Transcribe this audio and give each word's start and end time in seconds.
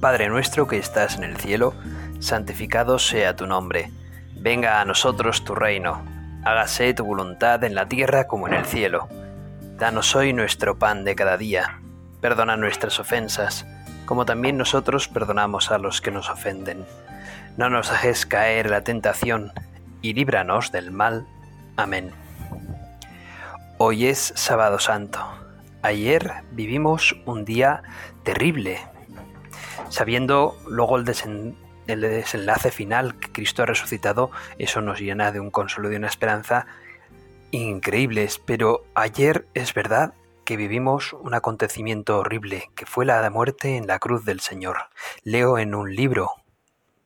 Padre 0.00 0.28
nuestro 0.28 0.68
que 0.68 0.78
estás 0.78 1.16
en 1.16 1.24
el 1.24 1.36
cielo, 1.38 1.74
santificado 2.20 3.00
sea 3.00 3.34
tu 3.34 3.48
nombre. 3.48 3.90
Venga 4.36 4.80
a 4.80 4.84
nosotros 4.84 5.44
tu 5.44 5.56
reino. 5.56 6.04
Hágase 6.44 6.94
tu 6.94 7.04
voluntad 7.04 7.64
en 7.64 7.74
la 7.74 7.88
tierra 7.88 8.28
como 8.28 8.46
en 8.46 8.54
el 8.54 8.64
cielo. 8.64 9.08
Danos 9.76 10.14
hoy 10.14 10.32
nuestro 10.32 10.78
pan 10.78 11.04
de 11.04 11.16
cada 11.16 11.36
día. 11.36 11.80
Perdona 12.20 12.56
nuestras 12.56 13.00
ofensas, 13.00 13.66
como 14.06 14.24
también 14.24 14.56
nosotros 14.56 15.08
perdonamos 15.08 15.72
a 15.72 15.78
los 15.78 16.00
que 16.00 16.12
nos 16.12 16.30
ofenden. 16.30 16.86
No 17.56 17.68
nos 17.68 17.90
dejes 17.90 18.24
caer 18.24 18.66
en 18.66 18.72
la 18.72 18.82
tentación, 18.82 19.52
y 20.00 20.14
líbranos 20.14 20.70
del 20.70 20.92
mal. 20.92 21.26
Amén. 21.76 22.12
Hoy 23.78 24.06
es 24.06 24.32
sábado 24.36 24.78
santo. 24.78 25.18
Ayer 25.82 26.44
vivimos 26.52 27.16
un 27.26 27.44
día 27.44 27.82
terrible, 28.22 28.78
sabiendo 29.90 30.56
luego 30.68 30.96
el, 30.96 31.04
desenlace 31.04 32.70
final 32.70 33.18
que 33.18 33.32
Cristo 33.32 33.62
ha 33.62 33.66
resucitado, 33.66 34.30
eso 34.58 34.80
nos 34.80 35.00
llena 35.00 35.32
de 35.32 35.40
un 35.40 35.50
consuelo 35.50 35.92
y 35.92 35.96
una 35.96 36.08
esperanza 36.08 36.66
increíbles. 37.50 38.38
Pero 38.38 38.84
ayer 38.94 39.46
es 39.54 39.74
verdad 39.74 40.14
que 40.44 40.56
vivimos 40.56 41.12
un 41.12 41.34
acontecimiento 41.34 42.18
horrible, 42.18 42.70
que 42.74 42.86
fue 42.86 43.04
la 43.04 43.28
muerte 43.30 43.76
en 43.76 43.86
la 43.86 43.98
cruz 43.98 44.24
del 44.24 44.40
Señor. 44.40 44.88
Leo 45.22 45.58
en 45.58 45.74
un 45.74 45.94
libro 45.94 46.32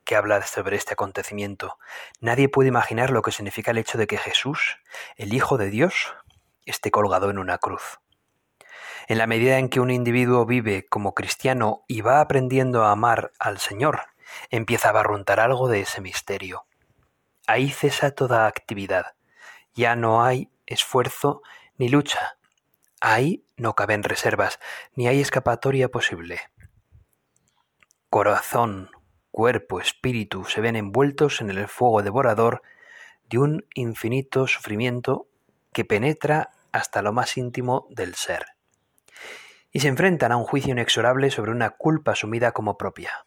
que 0.05 0.15
habla 0.15 0.41
sobre 0.45 0.75
este 0.77 0.93
acontecimiento. 0.93 1.77
Nadie 2.19 2.49
puede 2.49 2.69
imaginar 2.69 3.09
lo 3.09 3.21
que 3.21 3.31
significa 3.31 3.71
el 3.71 3.77
hecho 3.77 3.97
de 3.97 4.07
que 4.07 4.17
Jesús, 4.17 4.77
el 5.17 5.33
Hijo 5.33 5.57
de 5.57 5.69
Dios, 5.69 6.13
esté 6.65 6.91
colgado 6.91 7.29
en 7.29 7.37
una 7.37 7.57
cruz. 7.57 7.99
En 9.07 9.17
la 9.17 9.27
medida 9.27 9.57
en 9.57 9.67
que 9.67 9.81
un 9.81 9.91
individuo 9.91 10.45
vive 10.45 10.85
como 10.85 11.13
cristiano 11.13 11.83
y 11.87 12.01
va 12.01 12.21
aprendiendo 12.21 12.83
a 12.83 12.91
amar 12.91 13.33
al 13.37 13.59
Señor, 13.59 14.01
empieza 14.49 14.89
a 14.89 14.93
barruntar 14.93 15.41
algo 15.41 15.67
de 15.67 15.81
ese 15.81 15.99
misterio. 15.99 16.65
Ahí 17.45 17.69
cesa 17.69 18.11
toda 18.11 18.47
actividad. 18.47 19.15
Ya 19.73 19.97
no 19.97 20.23
hay 20.23 20.49
esfuerzo 20.65 21.41
ni 21.77 21.89
lucha. 21.89 22.37
Ahí 23.01 23.45
no 23.57 23.75
caben 23.75 24.03
reservas, 24.03 24.59
ni 24.95 25.07
hay 25.07 25.19
escapatoria 25.19 25.89
posible. 25.89 26.39
Corazón, 28.09 28.89
cuerpo, 29.31 29.81
espíritu 29.81 30.45
se 30.45 30.61
ven 30.61 30.77
envueltos 30.77 31.41
en 31.41 31.49
el 31.49 31.67
fuego 31.67 32.03
devorador 32.03 32.61
de 33.27 33.39
un 33.39 33.65
infinito 33.73 34.47
sufrimiento 34.47 35.27
que 35.73 35.83
penetra 35.83 36.51
hasta 36.71 37.01
lo 37.01 37.11
más 37.11 37.35
íntimo 37.35 37.87
del 37.89 38.15
ser 38.15 38.52
y 39.73 39.79
se 39.79 39.87
enfrentan 39.87 40.31
a 40.31 40.37
un 40.37 40.45
juicio 40.45 40.71
inexorable 40.71 41.31
sobre 41.31 41.51
una 41.51 41.71
culpa 41.71 42.11
asumida 42.11 42.51
como 42.51 42.77
propia. 42.77 43.25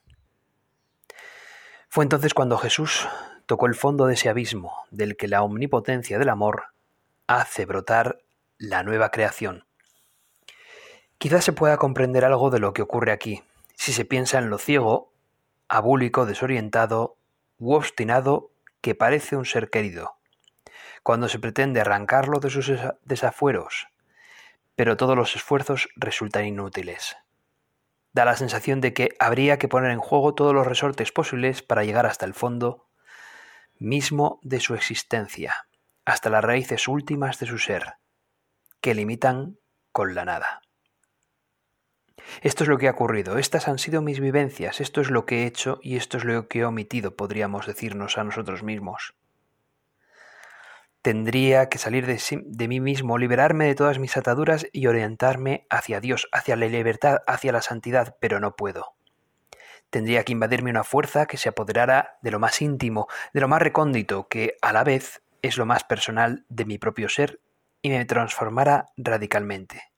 Fue 1.88 2.04
entonces 2.04 2.34
cuando 2.34 2.56
Jesús 2.56 3.08
tocó 3.46 3.66
el 3.66 3.74
fondo 3.74 4.06
de 4.06 4.14
ese 4.14 4.28
abismo 4.28 4.72
del 4.90 5.16
que 5.16 5.28
la 5.28 5.42
omnipotencia 5.42 6.18
del 6.18 6.28
amor 6.28 6.66
hace 7.26 7.66
brotar 7.66 8.18
la 8.58 8.84
nueva 8.84 9.10
creación. 9.10 9.66
Quizás 11.18 11.44
se 11.44 11.52
pueda 11.52 11.78
comprender 11.78 12.24
algo 12.24 12.50
de 12.50 12.60
lo 12.60 12.72
que 12.72 12.82
ocurre 12.82 13.10
aquí, 13.10 13.42
si 13.74 13.92
se 13.92 14.04
piensa 14.04 14.38
en 14.38 14.48
lo 14.48 14.58
ciego, 14.58 15.12
abúlico, 15.68 16.26
desorientado 16.26 17.16
u 17.58 17.74
obstinado 17.74 18.50
que 18.80 18.94
parece 18.94 19.36
un 19.36 19.46
ser 19.46 19.68
querido, 19.68 20.16
cuando 21.02 21.28
se 21.28 21.40
pretende 21.40 21.80
arrancarlo 21.80 22.38
de 22.38 22.50
sus 22.50 22.70
desafueros 23.04 23.88
pero 24.76 24.96
todos 24.96 25.16
los 25.16 25.34
esfuerzos 25.34 25.88
resultan 25.96 26.46
inútiles. 26.46 27.16
Da 28.12 28.24
la 28.24 28.36
sensación 28.36 28.80
de 28.80 28.94
que 28.94 29.16
habría 29.18 29.58
que 29.58 29.68
poner 29.68 29.90
en 29.90 29.98
juego 29.98 30.34
todos 30.34 30.54
los 30.54 30.66
resortes 30.66 31.12
posibles 31.12 31.62
para 31.62 31.84
llegar 31.84 32.06
hasta 32.06 32.24
el 32.24 32.34
fondo 32.34 32.86
mismo 33.78 34.38
de 34.42 34.60
su 34.60 34.74
existencia, 34.74 35.66
hasta 36.04 36.30
las 36.30 36.44
raíces 36.44 36.88
últimas 36.88 37.38
de 37.40 37.46
su 37.46 37.58
ser, 37.58 37.94
que 38.80 38.94
limitan 38.94 39.58
con 39.92 40.14
la 40.14 40.24
nada. 40.24 40.62
Esto 42.40 42.64
es 42.64 42.68
lo 42.68 42.78
que 42.78 42.88
ha 42.88 42.92
ocurrido, 42.92 43.38
estas 43.38 43.68
han 43.68 43.78
sido 43.78 44.02
mis 44.02 44.20
vivencias, 44.20 44.80
esto 44.80 45.00
es 45.00 45.10
lo 45.10 45.26
que 45.26 45.42
he 45.42 45.46
hecho 45.46 45.78
y 45.82 45.96
esto 45.96 46.16
es 46.16 46.24
lo 46.24 46.48
que 46.48 46.60
he 46.60 46.64
omitido, 46.64 47.16
podríamos 47.16 47.66
decirnos 47.66 48.18
a 48.18 48.24
nosotros 48.24 48.62
mismos. 48.62 49.14
Tendría 51.06 51.68
que 51.68 51.78
salir 51.78 52.04
de, 52.04 52.66
mí 52.66 52.80
mismo, 52.80 53.16
liberarme 53.16 53.66
de 53.66 53.76
todas 53.76 54.00
mis 54.00 54.16
ataduras 54.16 54.66
y 54.72 54.88
orientarme 54.88 55.64
hacia 55.70 56.00
Dios, 56.00 56.26
hacia 56.32 56.56
la 56.56 56.66
libertad, 56.66 57.18
hacia 57.28 57.52
la 57.52 57.62
santidad, 57.62 58.16
pero 58.18 58.40
no 58.40 58.56
puedo. 58.56 58.96
Tendría 59.88 60.24
que 60.24 60.32
invadirme 60.32 60.70
una 60.70 60.82
fuerza 60.82 61.26
que 61.26 61.36
se 61.36 61.48
apoderara 61.48 62.18
de 62.22 62.32
lo 62.32 62.40
más 62.40 62.60
íntimo, 62.60 63.06
de 63.32 63.40
lo 63.40 63.46
más 63.46 63.62
recóndito, 63.62 64.26
que 64.26 64.56
a 64.62 64.72
la 64.72 64.82
vez 64.82 65.22
es 65.42 65.58
lo 65.58 65.64
más 65.64 65.84
personal 65.84 66.44
de 66.48 66.64
mi 66.64 66.76
propio 66.76 67.08
ser 67.08 67.40
y 67.82 67.90
me 67.90 68.04
transformara 68.04 68.88
radicalmente. 68.96 69.92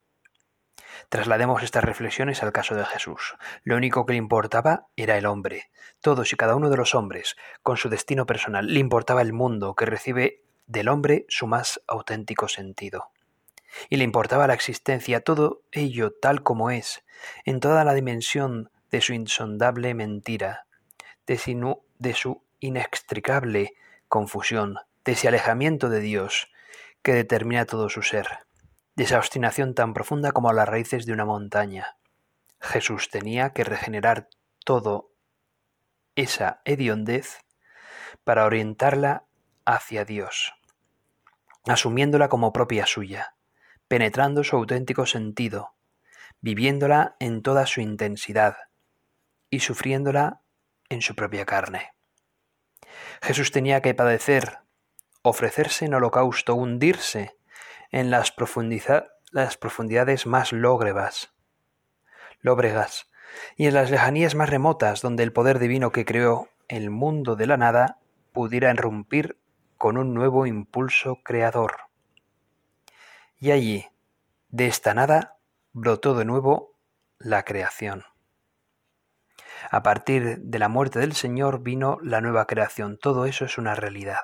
Traslademos 1.09 1.63
estas 1.63 1.85
reflexiones 1.85 2.43
al 2.43 2.53
caso 2.53 2.75
de 2.75 2.85
Jesús. 2.85 3.39
Lo 3.63 3.77
único 3.77 4.05
que 4.05 4.13
le 4.13 4.19
importaba 4.19 4.89
era 4.95 5.17
el 5.17 5.25
hombre. 5.25 5.71
Todos 6.03 6.35
y 6.35 6.37
cada 6.37 6.55
uno 6.55 6.69
de 6.69 6.77
los 6.77 6.95
hombres, 6.95 7.35
con 7.63 7.79
su 7.79 7.89
destino 7.89 8.27
personal, 8.27 8.67
le 8.67 8.81
importaba 8.81 9.23
el 9.23 9.33
mundo 9.33 9.75
que 9.75 9.87
recibe 9.87 10.43
del 10.69 10.89
hombre 10.89 11.25
su 11.29 11.47
más 11.47 11.81
auténtico 11.89 12.47
sentido. 12.47 13.11
Y 13.89 13.97
le 13.97 14.05
importaba 14.05 14.47
la 14.47 14.55
existencia, 14.55 15.21
todo 15.21 15.62
ello 15.73 16.12
tal 16.12 16.43
como 16.43 16.71
es, 16.71 17.03
en 17.45 17.59
toda 17.59 17.84
la 17.84 17.95
dimensión 17.95 18.71
de 18.91 19.01
su 19.01 19.15
insondable 19.15 19.95
mentira, 19.95 20.67
de 21.27 21.81
de 21.99 22.15
su 22.15 22.43
inextricable 22.61 23.73
confusión, 24.09 24.77
de 25.05 25.12
ese 25.12 25.28
alejamiento 25.28 25.89
de 25.89 26.01
Dios 26.01 26.51
que 27.03 27.12
determina 27.12 27.65
todo 27.65 27.89
su 27.89 28.03
ser, 28.03 28.28
de 28.95 29.05
esa 29.05 29.19
obstinación 29.19 29.75
tan 29.75 29.95
profunda 29.95 30.33
como 30.33 30.53
las 30.53 30.69
raíces 30.69 31.07
de 31.07 31.12
una 31.12 31.25
montaña. 31.25 31.97
Jesús 32.61 33.09
tenía 33.11 33.51
que 33.51 33.65
regenerar 33.65 34.28
todo 34.65 35.12
esa 36.15 36.61
hediondez 36.65 37.39
para 38.25 38.45
orientarla 38.45 39.25
hacia 39.65 40.05
Dios 40.05 40.58
asumiéndola 41.71 42.29
como 42.29 42.53
propia 42.53 42.87
suya, 42.87 43.34
penetrando 43.89 44.45
su 44.45 44.56
auténtico 44.56 45.06
sentido, 45.06 45.75
viviéndola 46.41 47.17
en 47.21 47.43
toda 47.43 47.67
su 47.67 47.81
intensidad 47.81 48.56
y 49.51 49.61
sufriéndola 49.61 50.43
en 50.89 51.03
su 51.03 51.15
propia 51.15 51.45
carne. 51.47 51.95
Jesús 53.23 53.51
tenía 53.51 53.83
que 53.83 53.95
padecer, 53.95 54.59
ofrecerse 55.23 55.84
en 55.84 55.95
holocausto, 55.95 56.55
hundirse 56.55 57.37
en 57.91 58.11
las, 58.11 58.33
profundidades 58.33 60.27
más 60.27 60.53
lógrebas, 60.53 61.33
lóbregas, 62.41 63.09
y 63.57 63.67
en 63.67 63.75
las 63.75 63.91
lejanías 63.91 64.34
más 64.34 64.49
remotas 64.49 65.03
donde 65.03 65.23
el 65.23 65.33
poder 65.33 65.59
divino 65.59 65.93
que 65.93 66.05
creó 66.05 66.49
el 66.69 66.91
mundo 66.91 67.37
de 67.37 67.47
la 67.47 67.57
nada 67.57 67.99
pudiera 68.33 68.71
irrumpir 68.71 69.39
con 69.78 69.97
un 69.97 70.12
nuevo 70.12 70.47
impulso 70.47 71.21
creador. 71.22 71.77
Y 73.39 73.53
allí, 73.53 73.87
de 74.49 74.66
esta 74.66 74.93
nada, 74.93 75.39
brotó 75.72 76.15
de 76.15 76.25
nuevo 76.25 76.77
la 77.19 77.44
creación. 77.44 78.05
A 79.71 79.83
partir 79.83 80.39
de 80.39 80.59
la 80.59 80.69
muerte 80.69 80.99
del 80.99 81.15
Señor 81.15 81.62
vino 81.62 81.99
la 82.03 82.21
nueva 82.21 82.47
creación. 82.47 82.99
Todo 82.99 83.27
eso 83.27 83.44
es 83.44 83.59
una 83.59 83.75
realidad. 83.75 84.21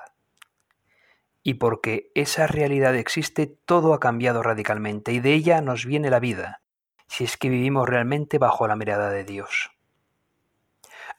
Y 1.43 1.55
porque 1.55 2.11
esa 2.15 2.47
realidad 2.47 2.95
existe, 2.95 3.47
todo 3.65 3.93
ha 3.93 3.99
cambiado 3.99 4.43
radicalmente 4.43 5.11
y 5.13 5.19
de 5.19 5.33
ella 5.33 5.61
nos 5.61 5.85
viene 5.85 6.09
la 6.09 6.19
vida, 6.19 6.61
si 7.07 7.23
es 7.23 7.37
que 7.37 7.49
vivimos 7.49 7.87
realmente 7.87 8.39
bajo 8.39 8.67
la 8.67 8.75
mirada 8.75 9.09
de 9.11 9.23
Dios. 9.23 9.71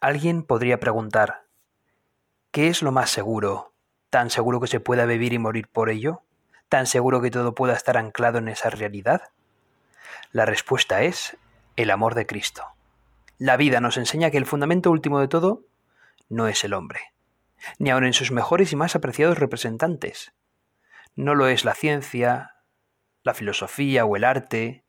Alguien 0.00 0.42
podría 0.42 0.80
preguntar, 0.80 1.46
¿qué 2.50 2.68
es 2.68 2.82
lo 2.82 2.90
más 2.90 3.10
seguro? 3.10 3.75
¿Tan 4.16 4.30
seguro 4.30 4.60
que 4.60 4.66
se 4.66 4.80
pueda 4.80 5.04
vivir 5.04 5.34
y 5.34 5.38
morir 5.38 5.68
por 5.68 5.90
ello? 5.90 6.22
¿Tan 6.70 6.86
seguro 6.86 7.20
que 7.20 7.30
todo 7.30 7.54
pueda 7.54 7.74
estar 7.74 7.98
anclado 7.98 8.38
en 8.38 8.48
esa 8.48 8.70
realidad? 8.70 9.24
La 10.32 10.46
respuesta 10.46 11.02
es 11.02 11.36
el 11.76 11.90
amor 11.90 12.14
de 12.14 12.24
Cristo. 12.24 12.64
La 13.36 13.58
vida 13.58 13.82
nos 13.82 13.98
enseña 13.98 14.30
que 14.30 14.38
el 14.38 14.46
fundamento 14.46 14.90
último 14.90 15.20
de 15.20 15.28
todo 15.28 15.66
no 16.30 16.48
es 16.48 16.64
el 16.64 16.72
hombre, 16.72 17.12
ni 17.78 17.90
aun 17.90 18.06
en 18.06 18.14
sus 18.14 18.30
mejores 18.30 18.72
y 18.72 18.76
más 18.76 18.96
apreciados 18.96 19.36
representantes. 19.36 20.32
No 21.14 21.34
lo 21.34 21.48
es 21.48 21.66
la 21.66 21.74
ciencia, 21.74 22.54
la 23.22 23.34
filosofía 23.34 24.06
o 24.06 24.16
el 24.16 24.24
arte, 24.24 24.86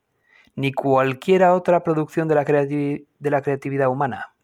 ni 0.56 0.72
cualquiera 0.72 1.54
otra 1.54 1.84
producción 1.84 2.30
de 2.30 2.36
la, 2.36 2.46
de 2.46 3.06
la 3.20 3.42
creatividad 3.42 3.90
humana. 3.90 4.37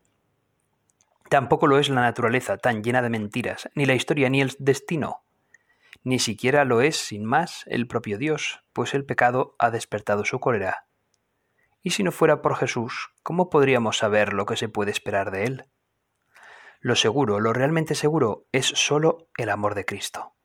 Tampoco 1.33 1.65
lo 1.65 1.79
es 1.79 1.89
la 1.89 2.01
naturaleza 2.01 2.57
tan 2.57 2.83
llena 2.83 3.01
de 3.01 3.09
mentiras, 3.09 3.67
ni 3.73 3.87
la 3.87 3.95
historia, 3.95 4.29
ni 4.29 4.39
el 4.39 4.55
destino. 4.59 5.23
Ni 6.03 6.19
siquiera 6.19 6.63
lo 6.63 6.79
es, 6.81 6.95
sin 6.95 7.25
más, 7.25 7.63
el 7.65 7.87
propio 7.87 8.19
Dios, 8.19 8.63
pues 8.71 8.93
el 8.93 9.03
pecado 9.03 9.55
ha 9.57 9.71
despertado 9.71 10.25
su 10.25 10.39
cólera 10.39 10.85
Y 11.81 11.89
si 11.89 12.03
no 12.03 12.11
fuera 12.11 12.43
por 12.43 12.55
Jesús, 12.55 13.09
¿cómo 13.23 13.49
podríamos 13.49 13.97
saber 13.97 14.31
lo 14.31 14.45
que 14.45 14.57
se 14.57 14.69
puede 14.69 14.91
esperar 14.91 15.31
de 15.31 15.45
Él? 15.45 15.65
Lo 16.81 16.95
seguro, 16.95 17.39
lo 17.39 17.51
realmente 17.51 17.95
seguro, 17.95 18.45
es 18.51 18.67
solo 18.67 19.27
el 19.35 19.49
amor 19.49 19.73
de 19.73 19.85
Cristo. 19.85 20.35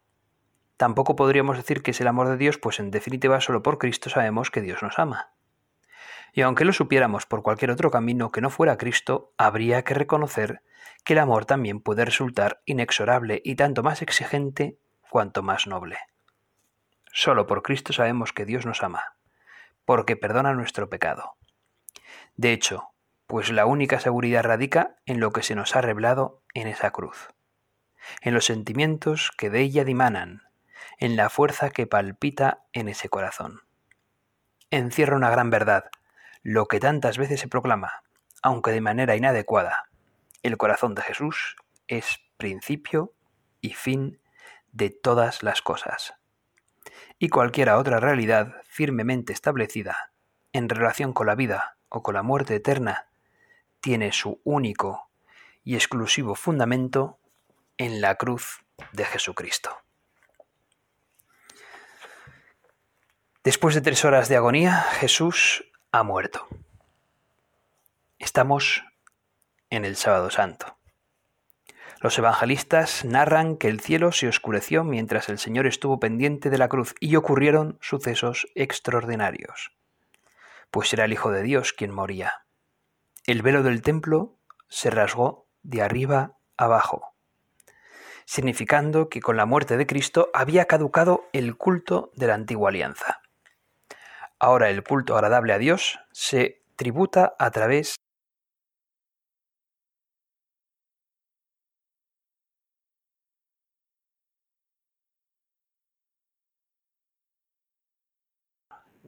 Tampoco 0.79 1.17
podríamos 1.17 1.58
decir 1.58 1.82
que 1.82 1.91
es 1.91 2.00
el 2.00 2.06
amor 2.06 2.31
de 2.31 2.38
Dios, 2.38 2.56
pues 2.56 2.81
en 2.81 2.91
definitiva 2.91 3.43
solo 3.43 3.62
por 3.62 3.76
Cristo 3.76 4.08
sabemos 4.08 4.50
que 4.50 4.62
Dios 4.62 4.82
nos 4.82 4.99
ama. 4.99 5.34
Y 6.32 6.41
aunque 6.41 6.64
lo 6.64 6.73
supiéramos 6.73 7.26
por 7.26 7.43
cualquier 7.43 7.73
otro 7.73 7.91
camino 7.91 8.32
que 8.32 8.41
no 8.41 8.49
fuera 8.49 8.79
Cristo, 8.79 9.34
habría 9.37 9.84
que 9.84 9.93
reconocer 9.93 10.62
que 11.08 11.14
el 11.14 11.20
amor 11.20 11.46
también 11.46 11.81
puede 11.81 12.05
resultar 12.05 12.60
inexorable 12.66 13.40
y 13.43 13.55
tanto 13.55 13.82
más 13.82 14.02
exigente 14.02 14.76
cuanto 15.08 15.43
más 15.43 15.66
noble. 15.66 15.96
Solo 17.10 17.46
por 17.46 17.62
Cristo 17.62 17.94
sabemos 17.94 18.34
que 18.34 18.44
Dios 18.44 18.66
nos 18.66 18.82
ama, 18.82 19.16
porque 19.87 20.16
perdona 20.16 20.52
nuestro 20.52 20.90
pecado. 20.90 21.38
De 22.37 22.52
hecho, 22.52 22.90
pues 23.26 23.50
la 23.50 23.64
única 23.64 24.00
seguridad 24.00 24.44
radica 24.44 24.96
en 25.06 25.19
lo 25.19 25.32
que 25.32 25.43
se 25.43 25.55
nos 25.55 25.75
ha 25.76 25.81
revelado 25.81 26.43
en 26.52 26.69
esa 26.69 26.90
cruz, 26.90 27.31
en 28.20 28.34
los 28.34 28.44
sentimientos 28.44 29.31
que 29.38 29.49
de 29.49 29.62
ella 29.62 29.84
dimanan, 29.84 30.43
en 30.99 31.16
la 31.16 31.31
fuerza 31.31 31.70
que 31.70 31.87
palpita 31.87 32.66
en 32.75 32.87
ese 32.87 33.08
corazón. 33.08 33.62
Encierra 34.70 35.16
una 35.16 35.31
gran 35.31 35.49
verdad, 35.49 35.87
lo 36.43 36.66
que 36.66 36.81
tantas 36.81 37.16
veces 37.16 37.40
se 37.40 37.49
proclama, 37.49 38.02
aunque 38.43 38.72
de 38.72 38.82
manera 38.82 39.16
inadecuada. 39.16 39.88
El 40.43 40.56
corazón 40.56 40.94
de 40.94 41.02
Jesús 41.02 41.56
es 41.88 42.20
principio 42.37 43.14
y 43.61 43.70
fin 43.75 44.20
de 44.73 44.90
todas 44.90 45.43
las 45.43 45.62
cosas. 45.62 46.14
Y 47.19 47.29
cualquiera 47.29 47.79
otra 47.79 48.00
realidad 48.00 48.55
firmemente 48.69 49.32
establecida 49.32 50.12
en 50.52 50.69
relación 50.69 51.12
con 51.12 51.26
la 51.26 51.35
vida 51.35 51.76
o 51.88 52.02
con 52.02 52.14
la 52.14 52.23
muerte 52.23 52.55
eterna 52.55 53.08
tiene 53.81 54.12
su 54.12 54.40
único 54.44 55.08
y 55.64 55.75
exclusivo 55.75 56.35
fundamento 56.35 57.19
en 57.76 58.00
la 58.00 58.14
cruz 58.14 58.61
de 58.93 59.05
Jesucristo. 59.05 59.76
Después 63.44 63.75
de 63.75 63.81
tres 63.81 64.05
horas 64.05 64.29
de 64.29 64.37
agonía, 64.37 64.82
Jesús 65.00 65.64
ha 65.91 66.02
muerto. 66.02 66.46
Estamos 68.19 68.82
en 69.70 69.85
el 69.85 69.97
sábado 69.97 70.31
santo. 70.31 70.79
Los 72.00 72.17
evangelistas 72.19 73.05
narran 73.05 73.56
que 73.56 73.69
el 73.69 73.81
cielo 73.81 74.12
se 74.12 74.29
oscureció 74.29 74.85
mientras 74.85 75.29
el 75.29 75.38
Señor 75.38 75.67
estuvo 75.67 75.99
pendiente 75.99 76.49
de 76.49 76.59
la 76.59 76.69
cruz 76.69 76.94
y 77.00 77.17
ocurrieron 77.17 77.76
sucesos 77.81 78.47
extraordinarios, 78.55 79.73
pues 80.70 80.93
era 80.93 81.06
el 81.06 81.12
Hijo 81.12 81.32
de 81.32 81.43
Dios 81.43 81.73
quien 81.73 81.93
moría. 81.93 82.44
El 83.26 83.43
velo 83.43 83.62
del 83.65 83.82
templo 83.82 84.38
se 84.69 84.91
rasgó 84.91 85.49
de 85.62 85.82
arriba 85.82 86.38
abajo, 86.56 87.15
significando 88.26 89.09
que 89.09 89.20
con 89.20 89.37
la 89.37 89.47
muerte 89.47 89.76
de 89.76 89.87
Cristo 89.87 90.31
había 90.35 90.67
caducado 90.67 91.29
el 91.32 91.56
culto 91.56 92.12
de 92.15 92.29
la 92.29 92.35
antigua 92.35 92.69
alianza. 92.69 93.23
Ahora 94.38 94.70
el 94.70 94.85
culto 94.85 95.15
agradable 95.15 95.53
a 95.53 95.59
Dios 95.59 95.99
se 96.12 96.62
tributa 96.76 97.35
a 97.41 97.50
través 97.50 97.97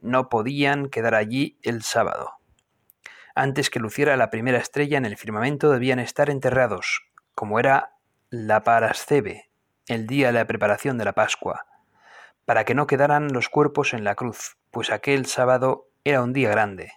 no 0.03 0.29
podían 0.29 0.89
quedar 0.89 1.15
allí 1.15 1.59
el 1.63 1.83
sábado. 1.83 2.33
Antes 3.35 3.71
que 3.71 3.81
luciera 3.81 4.17
la 4.17 4.31
primera 4.31 4.59
estrella 4.59 4.99
en 4.99 5.05
el 5.05 5.17
firmamento 5.17 5.71
debían 5.71 5.99
estar 5.99 6.31
enterrados, 6.31 7.03
como 7.35 7.59
era 7.59 7.97
la 8.29 8.65
Parascebe, 8.65 9.51
el 9.87 10.07
día 10.07 10.29
de 10.29 10.35
la 10.35 10.47
preparación 10.47 10.99
de 10.99 11.05
la 11.05 11.13
Pascua, 11.13 11.67
para 12.45 12.65
que 12.65 12.75
no 12.75 12.87
quedaran 12.87 13.33
los 13.33 13.49
cuerpos 13.49 13.95
en 13.95 14.05
la 14.05 14.15
cruz, 14.15 14.57
pues 14.71 14.91
aquel 14.91 15.27
sábado 15.27 15.89
era 16.05 16.23
un 16.23 16.33
día 16.33 16.51
grande. 16.51 16.93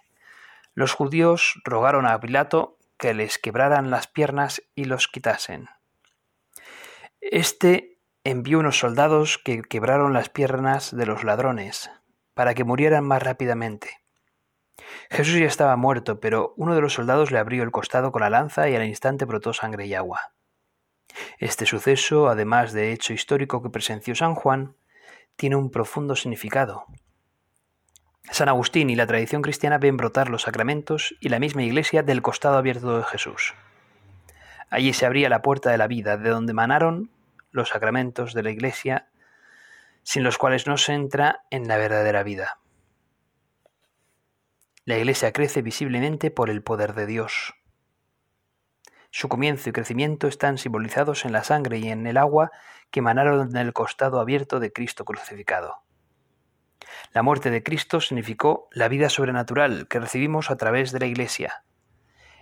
Los 0.74 0.92
judíos 0.92 1.60
rogaron 1.64 2.06
a 2.06 2.18
Pilato 2.20 2.78
que 2.98 3.14
les 3.14 3.38
quebraran 3.38 3.90
las 3.90 4.06
piernas 4.06 4.62
y 4.74 4.84
los 4.84 5.08
quitasen. 5.08 5.68
Este 7.20 7.98
envió 8.24 8.58
unos 8.58 8.78
soldados 8.78 9.38
que 9.38 9.62
quebraron 9.62 10.12
las 10.12 10.28
piernas 10.28 10.94
de 10.94 11.06
los 11.06 11.24
ladrones, 11.24 11.90
para 12.34 12.54
que 12.54 12.64
murieran 12.64 13.04
más 13.04 13.22
rápidamente. 13.22 14.04
Jesús 15.10 15.38
ya 15.38 15.46
estaba 15.46 15.76
muerto, 15.76 16.20
pero 16.20 16.54
uno 16.56 16.74
de 16.74 16.80
los 16.80 16.94
soldados 16.94 17.30
le 17.30 17.38
abrió 17.38 17.62
el 17.62 17.70
costado 17.70 18.12
con 18.12 18.22
la 18.22 18.30
lanza 18.30 18.68
y 18.68 18.74
al 18.74 18.84
instante 18.84 19.24
brotó 19.24 19.52
sangre 19.52 19.86
y 19.86 19.94
agua. 19.94 20.32
Este 21.38 21.66
suceso, 21.66 22.28
además 22.28 22.72
de 22.72 22.92
hecho 22.92 23.12
histórico 23.12 23.62
que 23.62 23.70
presenció 23.70 24.14
San 24.14 24.34
Juan, 24.34 24.76
tiene 25.36 25.56
un 25.56 25.70
profundo 25.70 26.16
significado. 26.16 26.86
San 28.30 28.48
Agustín 28.48 28.90
y 28.90 28.96
la 28.96 29.06
tradición 29.06 29.42
cristiana 29.42 29.78
ven 29.78 29.96
brotar 29.96 30.28
los 30.28 30.42
sacramentos 30.42 31.14
y 31.20 31.28
la 31.28 31.38
misma 31.38 31.62
iglesia 31.62 32.02
del 32.02 32.22
costado 32.22 32.56
abierto 32.56 32.98
de 32.98 33.04
Jesús. 33.04 33.54
Allí 34.70 34.92
se 34.92 35.06
abría 35.06 35.28
la 35.28 35.42
puerta 35.42 35.70
de 35.70 35.78
la 35.78 35.86
vida, 35.86 36.16
de 36.16 36.30
donde 36.30 36.52
manaron 36.52 37.10
los 37.50 37.68
sacramentos 37.68 38.34
de 38.34 38.42
la 38.42 38.50
iglesia, 38.50 39.08
sin 40.04 40.22
los 40.22 40.38
cuales 40.38 40.66
no 40.66 40.76
se 40.76 40.92
entra 40.92 41.44
en 41.50 41.66
la 41.66 41.76
verdadera 41.76 42.22
vida. 42.22 42.60
La 44.84 44.98
iglesia 44.98 45.32
crece 45.32 45.62
visiblemente 45.62 46.30
por 46.30 46.50
el 46.50 46.62
poder 46.62 46.94
de 46.94 47.06
Dios. 47.06 47.54
Su 49.10 49.28
comienzo 49.28 49.70
y 49.70 49.72
crecimiento 49.72 50.28
están 50.28 50.58
simbolizados 50.58 51.24
en 51.24 51.32
la 51.32 51.42
sangre 51.42 51.78
y 51.78 51.88
en 51.88 52.06
el 52.06 52.18
agua 52.18 52.52
que 52.90 53.00
emanaron 53.00 53.50
del 53.50 53.72
costado 53.72 54.20
abierto 54.20 54.60
de 54.60 54.72
Cristo 54.72 55.04
crucificado. 55.04 55.78
La 57.12 57.22
muerte 57.22 57.50
de 57.50 57.62
Cristo 57.62 58.00
significó 58.00 58.68
la 58.72 58.88
vida 58.88 59.08
sobrenatural 59.08 59.88
que 59.88 60.00
recibimos 60.00 60.50
a 60.50 60.56
través 60.56 60.92
de 60.92 60.98
la 60.98 61.06
Iglesia. 61.06 61.64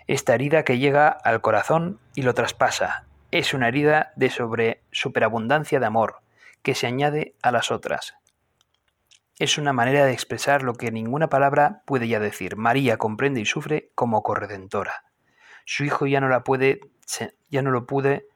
Esta 0.09 0.35
herida 0.35 0.65
que 0.65 0.79
llega 0.79 1.09
al 1.09 1.43
corazón 1.43 2.01
y 2.17 2.23
lo 2.23 2.35
traspasa 2.35 3.07
es 3.31 3.55
una 3.55 3.69
herida 3.69 4.13
de 4.17 4.31
sobre 4.31 4.83
superabundancia 4.91 5.79
de 5.79 5.87
amor 5.87 6.22
que 6.63 6.75
se 6.75 6.87
añade 6.87 7.35
a 7.43 7.51
las 7.53 7.71
otras. 7.71 8.15
Es 9.39 9.59
una 9.59 9.73
manera 9.73 10.05
de 10.05 10.13
expresar 10.13 10.63
lo 10.63 10.75
que 10.75 10.93
ninguna 10.93 11.29
palabra 11.29 11.83
puede 11.87 12.07
ya 12.07 12.21
decir. 12.21 12.57
María 12.57 12.97
comprende 12.97 13.41
y 13.41 13.47
sufre 13.47 13.91
como 13.95 14.23
corredentora. 14.23 15.05
Su 15.65 15.85
hijo 15.85 16.07
ya 16.07 16.21
no 16.21 16.29
la 16.29 16.45
puede, 16.45 16.81
ya 17.51 17.63
no 17.63 17.71
lo 17.71 17.87
pude, 17.87 18.27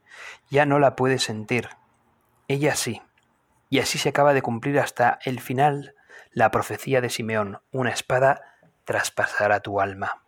ya 0.51 0.67
no 0.67 0.79
la 0.79 0.97
puede 0.97 1.19
sentir. 1.19 1.69
Ella 2.49 2.75
sí. 2.75 3.03
Y 3.69 3.81
así 3.81 3.99
se 3.99 4.09
acaba 4.09 4.33
de 4.33 4.43
cumplir 4.43 4.79
hasta 4.79 5.19
el 5.25 5.41
final 5.41 5.95
la 6.33 6.51
profecía 6.51 7.01
de 7.01 7.11
Simeón, 7.11 7.61
una 7.73 7.91
espada 7.91 8.43
traspasará 8.85 9.61
tu 9.61 9.81
alma. 9.81 10.23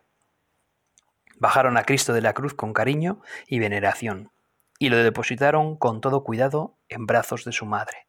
Bajaron 1.37 1.77
a 1.77 1.83
Cristo 1.83 2.13
de 2.13 2.21
la 2.21 2.33
cruz 2.33 2.53
con 2.53 2.73
cariño 2.73 3.21
y 3.47 3.59
veneración, 3.59 4.31
y 4.79 4.89
lo 4.89 4.97
depositaron 4.97 5.77
con 5.77 6.01
todo 6.01 6.23
cuidado 6.23 6.77
en 6.87 7.05
brazos 7.05 7.43
de 7.45 7.51
su 7.51 7.65
madre. 7.65 8.07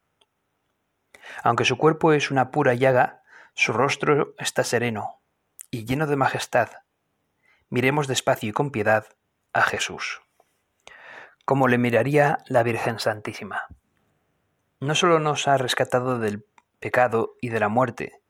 Aunque 1.43 1.65
su 1.65 1.77
cuerpo 1.77 2.13
es 2.13 2.31
una 2.31 2.49
pura 2.49 2.73
llaga, 2.73 3.21
su 3.53 3.73
rostro 3.73 4.33
está 4.39 4.63
sereno 4.63 5.21
y 5.69 5.85
lleno 5.85 6.07
de 6.07 6.15
majestad, 6.15 6.69
miremos 7.69 8.07
despacio 8.07 8.49
y 8.49 8.53
con 8.53 8.71
piedad 8.71 9.05
a 9.53 9.61
Jesús. 9.61 10.21
Como 11.45 11.67
le 11.67 11.77
miraría 11.77 12.39
la 12.47 12.63
Virgen 12.63 12.99
Santísima. 12.99 13.67
No 14.79 14.95
solo 14.95 15.19
nos 15.19 15.47
ha 15.47 15.57
rescatado 15.57 16.19
del 16.19 16.45
pecado 16.79 17.35
y 17.41 17.49
de 17.49 17.59
la 17.59 17.69
muerte, 17.69 18.21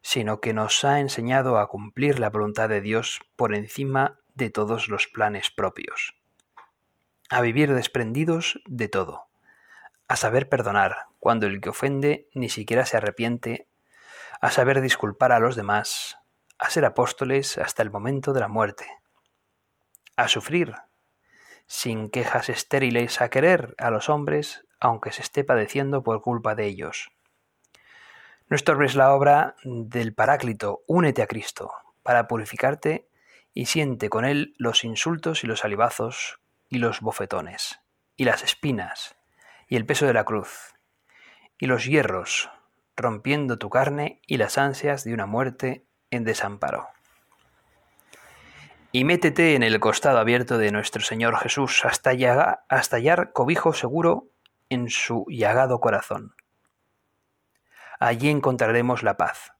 sino 0.00 0.40
que 0.40 0.52
nos 0.52 0.84
ha 0.84 1.00
enseñado 1.00 1.58
a 1.58 1.68
cumplir 1.68 2.18
la 2.18 2.30
voluntad 2.30 2.68
de 2.68 2.80
Dios 2.80 3.20
por 3.36 3.54
encima 3.54 4.18
de 4.34 4.50
todos 4.50 4.88
los 4.88 5.06
planes 5.06 5.50
propios, 5.50 6.16
a 7.32 7.40
vivir 7.40 7.72
desprendidos 7.72 8.60
de 8.66 8.88
todo, 8.88 9.24
a 10.06 10.16
saber 10.16 10.50
perdonar 10.50 11.06
cuando 11.18 11.46
el 11.46 11.62
que 11.62 11.70
ofende 11.70 12.28
ni 12.34 12.50
siquiera 12.50 12.84
se 12.84 12.98
arrepiente, 12.98 13.66
a 14.42 14.50
saber 14.50 14.82
disculpar 14.82 15.32
a 15.32 15.38
los 15.38 15.56
demás, 15.56 16.18
a 16.58 16.68
ser 16.68 16.84
apóstoles 16.84 17.56
hasta 17.56 17.82
el 17.82 17.90
momento 17.90 18.34
de 18.34 18.40
la 18.40 18.48
muerte, 18.48 18.84
a 20.14 20.28
sufrir, 20.28 20.74
sin 21.66 22.10
quejas 22.10 22.50
estériles, 22.50 23.22
a 23.22 23.30
querer 23.30 23.74
a 23.78 23.90
los 23.90 24.10
hombres, 24.10 24.66
aunque 24.78 25.10
se 25.10 25.22
esté 25.22 25.42
padeciendo 25.42 26.02
por 26.02 26.20
culpa 26.20 26.54
de 26.54 26.66
ellos. 26.66 27.12
No 28.50 28.56
estorbes 28.56 28.94
la 28.94 29.14
obra 29.14 29.56
del 29.64 30.12
Paráclito, 30.12 30.82
únete 30.86 31.22
a 31.22 31.26
Cristo, 31.26 31.72
para 32.02 32.28
purificarte 32.28 33.08
y 33.54 33.66
siente 33.66 34.10
con 34.10 34.26
él 34.26 34.54
los 34.58 34.84
insultos 34.84 35.44
y 35.44 35.46
los 35.46 35.60
salivazos 35.60 36.41
y 36.72 36.78
los 36.78 37.02
bofetones, 37.02 37.80
y 38.16 38.24
las 38.24 38.42
espinas, 38.42 39.14
y 39.68 39.76
el 39.76 39.84
peso 39.84 40.06
de 40.06 40.14
la 40.14 40.24
cruz, 40.24 40.72
y 41.58 41.66
los 41.66 41.84
hierros, 41.84 42.50
rompiendo 42.96 43.58
tu 43.58 43.68
carne 43.68 44.22
y 44.26 44.38
las 44.38 44.56
ansias 44.56 45.04
de 45.04 45.12
una 45.12 45.26
muerte 45.26 45.84
en 46.10 46.24
desamparo. 46.24 46.88
y 48.90 49.04
métete 49.04 49.54
en 49.54 49.62
el 49.62 49.80
costado 49.80 50.18
abierto 50.18 50.56
de 50.56 50.70
nuestro 50.70 51.02
Señor 51.02 51.36
Jesús 51.36 51.84
hasta, 51.84 52.10
hasta 52.68 52.96
hallar 52.96 53.32
cobijo 53.32 53.74
seguro 53.74 54.30
en 54.70 54.88
su 54.88 55.26
llagado 55.28 55.78
corazón. 55.78 56.34
Allí 58.00 58.30
encontraremos 58.30 59.02
la 59.02 59.18
paz. 59.18 59.52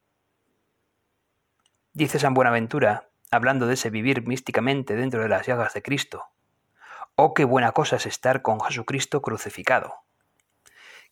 Dice 1.93 2.19
San 2.19 2.33
Buenaventura, 2.33 3.11
hablando 3.31 3.67
de 3.67 3.75
ese 3.75 3.91
vivir 3.91 4.27
místicamente 4.27 4.97
dentro 4.97 5.21
de 5.23 5.29
las 5.29 5.47
llagas 5.47 5.75
de 5.75 5.83
Cristo, 5.83 6.33
oh 7.25 7.35
qué 7.35 7.45
buena 7.45 7.71
cosa 7.71 7.97
es 7.97 8.07
estar 8.07 8.43
con 8.43 8.61
Jesucristo 8.61 9.23
crucificado. 9.23 9.95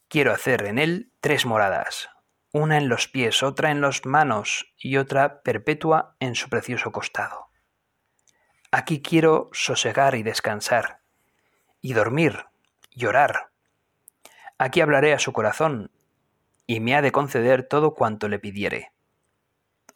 Quiero 0.09 0.33
hacer 0.33 0.67
en 0.67 0.81
él 0.81 1.13
tres 1.21 1.47
moradas, 1.47 2.11
una 2.53 2.79
en 2.79 2.89
los 2.89 3.07
pies, 3.07 3.45
otra 3.45 3.71
en 3.71 3.81
las 3.81 4.05
manos 4.05 4.73
y 4.77 4.97
otra 4.97 5.41
perpetua 5.43 6.17
en 6.19 6.35
su 6.35 6.49
precioso 6.49 6.91
costado. 6.91 7.47
Aquí 8.73 9.03
quiero 9.03 9.51
sosegar 9.53 10.17
y 10.17 10.25
descansar, 10.25 10.99
y 11.81 11.93
dormir, 11.93 12.47
llorar. 12.91 13.51
Aquí 14.59 14.81
hablaré 14.81 15.15
a 15.15 15.21
su 15.21 15.33
corazón, 15.33 15.93
y 16.67 16.81
me 16.81 16.97
ha 16.97 17.03
de 17.03 17.13
conceder 17.13 17.69
todo 17.69 17.95
cuanto 17.95 18.27
le 18.27 18.41
pidiere. 18.41 18.93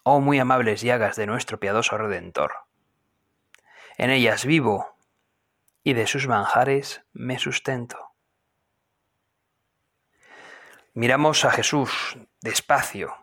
Oh 0.04 0.21
muy 0.21 0.38
amables 0.38 0.80
llagas 0.80 1.16
de 1.16 1.26
nuestro 1.26 1.59
piadoso 1.59 1.99
Redentor. 1.99 2.52
En 3.99 4.11
ellas 4.11 4.44
vivo, 4.44 4.93
y 5.84 5.92
de 5.92 6.06
sus 6.06 6.26
manjares 6.26 7.02
me 7.12 7.38
sustento. 7.38 8.14
Miramos 10.94 11.44
a 11.44 11.50
Jesús 11.50 12.16
despacio, 12.40 13.14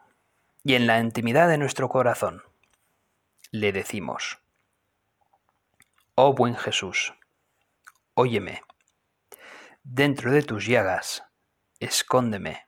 y 0.63 0.75
en 0.75 0.85
la 0.85 0.99
intimidad 0.99 1.49
de 1.49 1.57
nuestro 1.57 1.89
corazón 1.89 2.43
le 3.49 3.71
decimos, 3.71 4.39
Oh 6.15 6.33
buen 6.33 6.55
Jesús, 6.55 7.13
óyeme, 8.13 8.61
dentro 9.83 10.31
de 10.31 10.43
tus 10.43 10.67
llagas, 10.67 11.23
escóndeme, 11.79 12.67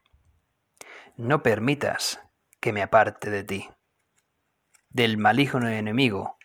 no 1.16 1.44
permitas 1.44 2.20
que 2.60 2.74
me 2.74 2.82
aparte 2.82 3.30
de 3.30 3.44
ti. 3.44 3.70
Del 4.90 5.18
maligno 5.18 5.68
enemigo, 5.68 6.38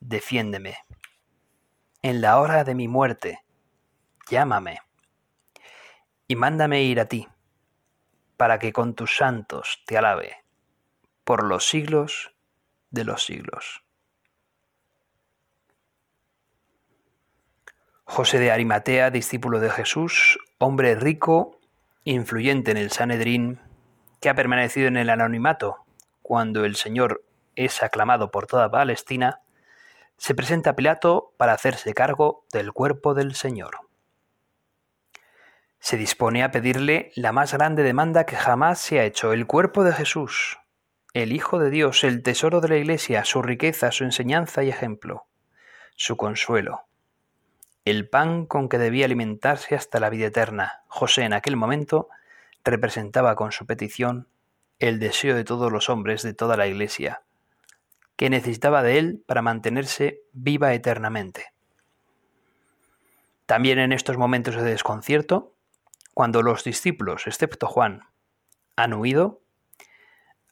defiéndeme. 0.00 0.78
En 2.02 2.20
la 2.20 2.38
hora 2.38 2.62
de 2.62 2.76
mi 2.76 2.86
muerte, 2.86 3.44
llámame 4.30 4.78
y 6.28 6.36
mándame 6.36 6.82
ir 6.82 7.00
a 7.00 7.06
ti, 7.06 7.26
para 8.36 8.60
que 8.60 8.72
con 8.72 8.94
tus 8.94 9.16
santos 9.16 9.82
te 9.84 9.98
alabe 9.98 10.44
por 11.24 11.42
los 11.42 11.68
siglos 11.68 12.32
de 12.90 13.04
los 13.04 13.24
siglos. 13.24 13.82
José 18.04 18.38
de 18.38 18.52
Arimatea, 18.52 19.10
discípulo 19.10 19.58
de 19.58 19.70
Jesús, 19.70 20.38
hombre 20.58 20.94
rico, 20.94 21.58
influyente 22.04 22.70
en 22.70 22.76
el 22.76 22.92
Sanedrín, 22.92 23.60
que 24.20 24.28
ha 24.28 24.34
permanecido 24.34 24.86
en 24.86 24.96
el 24.96 25.10
anonimato 25.10 25.84
cuando 26.22 26.64
el 26.64 26.76
Señor 26.76 27.24
es 27.56 27.82
aclamado 27.82 28.30
por 28.30 28.46
toda 28.46 28.70
Palestina, 28.70 29.40
se 30.18 30.34
presenta 30.34 30.70
a 30.70 30.76
Pilato 30.76 31.32
para 31.38 31.54
hacerse 31.54 31.94
cargo 31.94 32.44
del 32.52 32.72
cuerpo 32.72 33.14
del 33.14 33.34
Señor. 33.34 33.78
Se 35.80 35.96
dispone 35.96 36.44
a 36.44 36.50
pedirle 36.50 37.12
la 37.14 37.32
más 37.32 37.54
grande 37.54 37.82
demanda 37.82 38.26
que 38.26 38.36
jamás 38.36 38.78
se 38.78 39.00
ha 39.00 39.04
hecho, 39.04 39.32
el 39.32 39.46
cuerpo 39.46 39.84
de 39.84 39.94
Jesús, 39.94 40.58
el 41.14 41.32
Hijo 41.32 41.58
de 41.58 41.70
Dios, 41.70 42.04
el 42.04 42.22
tesoro 42.22 42.60
de 42.60 42.68
la 42.68 42.76
Iglesia, 42.76 43.24
su 43.24 43.40
riqueza, 43.40 43.90
su 43.92 44.04
enseñanza 44.04 44.62
y 44.62 44.68
ejemplo, 44.68 45.26
su 45.96 46.16
consuelo 46.16 46.88
el 47.90 48.06
pan 48.06 48.44
con 48.44 48.68
que 48.68 48.76
debía 48.76 49.06
alimentarse 49.06 49.74
hasta 49.74 49.98
la 49.98 50.10
vida 50.10 50.26
eterna. 50.26 50.82
José 50.88 51.22
en 51.22 51.32
aquel 51.32 51.56
momento 51.56 52.08
representaba 52.62 53.34
con 53.34 53.50
su 53.50 53.64
petición 53.64 54.28
el 54.78 54.98
deseo 54.98 55.34
de 55.34 55.44
todos 55.44 55.72
los 55.72 55.88
hombres 55.88 56.22
de 56.22 56.34
toda 56.34 56.58
la 56.58 56.66
Iglesia, 56.66 57.22
que 58.18 58.30
necesitaba 58.30 58.82
de 58.82 58.98
él 58.98 59.22
para 59.28 59.42
mantenerse 59.42 60.22
viva 60.32 60.74
eternamente. 60.74 61.52
También 63.46 63.78
en 63.78 63.92
estos 63.92 64.18
momentos 64.18 64.56
de 64.56 64.64
desconcierto, 64.64 65.54
cuando 66.14 66.42
los 66.42 66.64
discípulos, 66.64 67.28
excepto 67.28 67.68
Juan, 67.68 68.02
han 68.74 68.92
huido, 68.94 69.40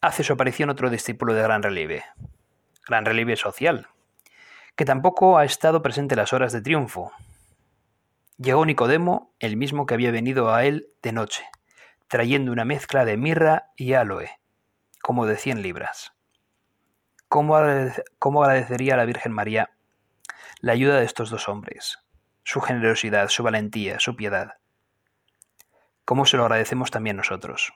hace 0.00 0.22
su 0.22 0.32
aparición 0.32 0.70
otro 0.70 0.90
discípulo 0.90 1.34
de 1.34 1.42
gran 1.42 1.64
relieve, 1.64 2.04
gran 2.86 3.04
relieve 3.04 3.34
social, 3.34 3.88
que 4.76 4.84
tampoco 4.84 5.36
ha 5.36 5.44
estado 5.44 5.82
presente 5.82 6.14
en 6.14 6.20
las 6.20 6.32
horas 6.32 6.52
de 6.52 6.62
triunfo. 6.62 7.10
Llegó 8.38 8.64
Nicodemo, 8.64 9.34
el 9.40 9.56
mismo 9.56 9.86
que 9.86 9.94
había 9.94 10.12
venido 10.12 10.54
a 10.54 10.64
él 10.64 10.86
de 11.02 11.10
noche, 11.10 11.44
trayendo 12.06 12.52
una 12.52 12.64
mezcla 12.64 13.04
de 13.04 13.16
mirra 13.16 13.72
y 13.74 13.94
aloe, 13.94 14.30
como 15.02 15.26
de 15.26 15.36
cien 15.36 15.62
libras. 15.62 16.15
¿Cómo, 17.28 17.56
agradecería 17.56 18.94
a 18.94 18.96
la 18.96 19.04
Virgen 19.04 19.32
María 19.32 19.70
la 20.60 20.72
ayuda 20.72 20.98
de 20.98 21.04
estos 21.04 21.28
dos 21.28 21.48
hombres, 21.48 21.98
su 22.44 22.60
generosidad, 22.60 23.28
su 23.28 23.42
valentía, 23.42 23.98
su 23.98 24.14
piedad? 24.14 24.54
¿Cómo 26.04 26.24
se 26.24 26.36
lo 26.36 26.44
agradecemos 26.44 26.92
también 26.92 27.16
nosotros? 27.16 27.72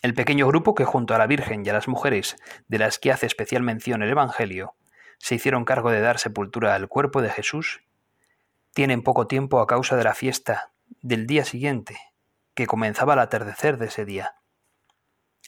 El 0.00 0.14
pequeño 0.14 0.46
grupo 0.46 0.76
que 0.76 0.84
junto 0.84 1.14
a 1.14 1.18
la 1.18 1.26
Virgen 1.26 1.66
y 1.66 1.68
a 1.70 1.72
las 1.72 1.88
mujeres 1.88 2.36
de 2.68 2.78
las 2.78 3.00
que 3.00 3.10
hace 3.10 3.26
especial 3.26 3.62
mención 3.62 4.02
el 4.02 4.10
Evangelio 4.10 4.76
se 5.18 5.34
hicieron 5.34 5.64
cargo 5.64 5.90
de 5.90 6.00
dar 6.00 6.20
sepultura 6.20 6.76
al 6.76 6.86
cuerpo 6.86 7.20
de 7.20 7.30
Jesús, 7.30 7.82
tienen 8.74 9.02
poco 9.02 9.26
tiempo 9.26 9.58
a 9.60 9.66
causa 9.66 9.96
de 9.96 10.04
la 10.04 10.14
fiesta 10.14 10.70
del 11.02 11.26
día 11.26 11.44
siguiente, 11.44 11.98
que 12.54 12.68
comenzaba 12.68 13.14
al 13.14 13.18
atardecer 13.18 13.76
de 13.76 13.86
ese 13.86 14.04
día. 14.04 14.36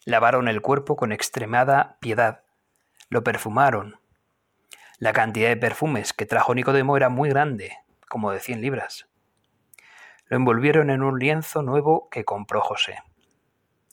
Lavaron 0.06 0.48
el 0.48 0.62
cuerpo 0.62 0.96
con 0.96 1.12
extremada 1.12 1.98
piedad, 2.00 2.42
lo 3.10 3.22
perfumaron. 3.22 4.00
La 4.98 5.12
cantidad 5.12 5.48
de 5.48 5.56
perfumes 5.56 6.12
que 6.14 6.24
trajo 6.24 6.54
Nicodemo 6.54 6.96
era 6.96 7.10
muy 7.10 7.28
grande, 7.28 7.76
como 8.08 8.30
de 8.30 8.40
cien 8.40 8.62
libras. 8.62 9.08
Lo 10.26 10.36
envolvieron 10.36 10.88
en 10.88 11.02
un 11.02 11.18
lienzo 11.18 11.62
nuevo 11.62 12.08
que 12.10 12.24
compró 12.24 12.60
José, 12.62 13.02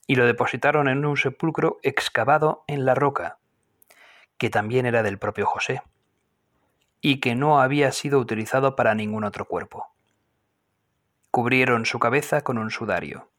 y 0.06 0.16
lo 0.16 0.26
depositaron 0.26 0.88
en 0.88 1.06
un 1.06 1.18
sepulcro 1.18 1.78
excavado 1.84 2.64
en 2.68 2.86
la 2.86 2.96
roca, 2.96 3.40
que 4.38 4.50
también 4.50 4.86
era 4.86 5.04
del 5.04 5.20
propio 5.20 5.46
José, 5.46 5.82
y 7.02 7.20
que 7.20 7.36
no 7.36 7.60
había 7.60 7.92
sido 7.92 8.20
utilizado 8.20 8.76
para 8.76 8.96
ningún 8.96 9.26
otro 9.26 9.46
cuerpo. 9.46 9.88
Cubrieron 11.32 11.86
su 11.86 12.00
cabeza 12.00 12.44
con 12.44 12.58
un 12.58 12.72
sudario. 12.72 13.30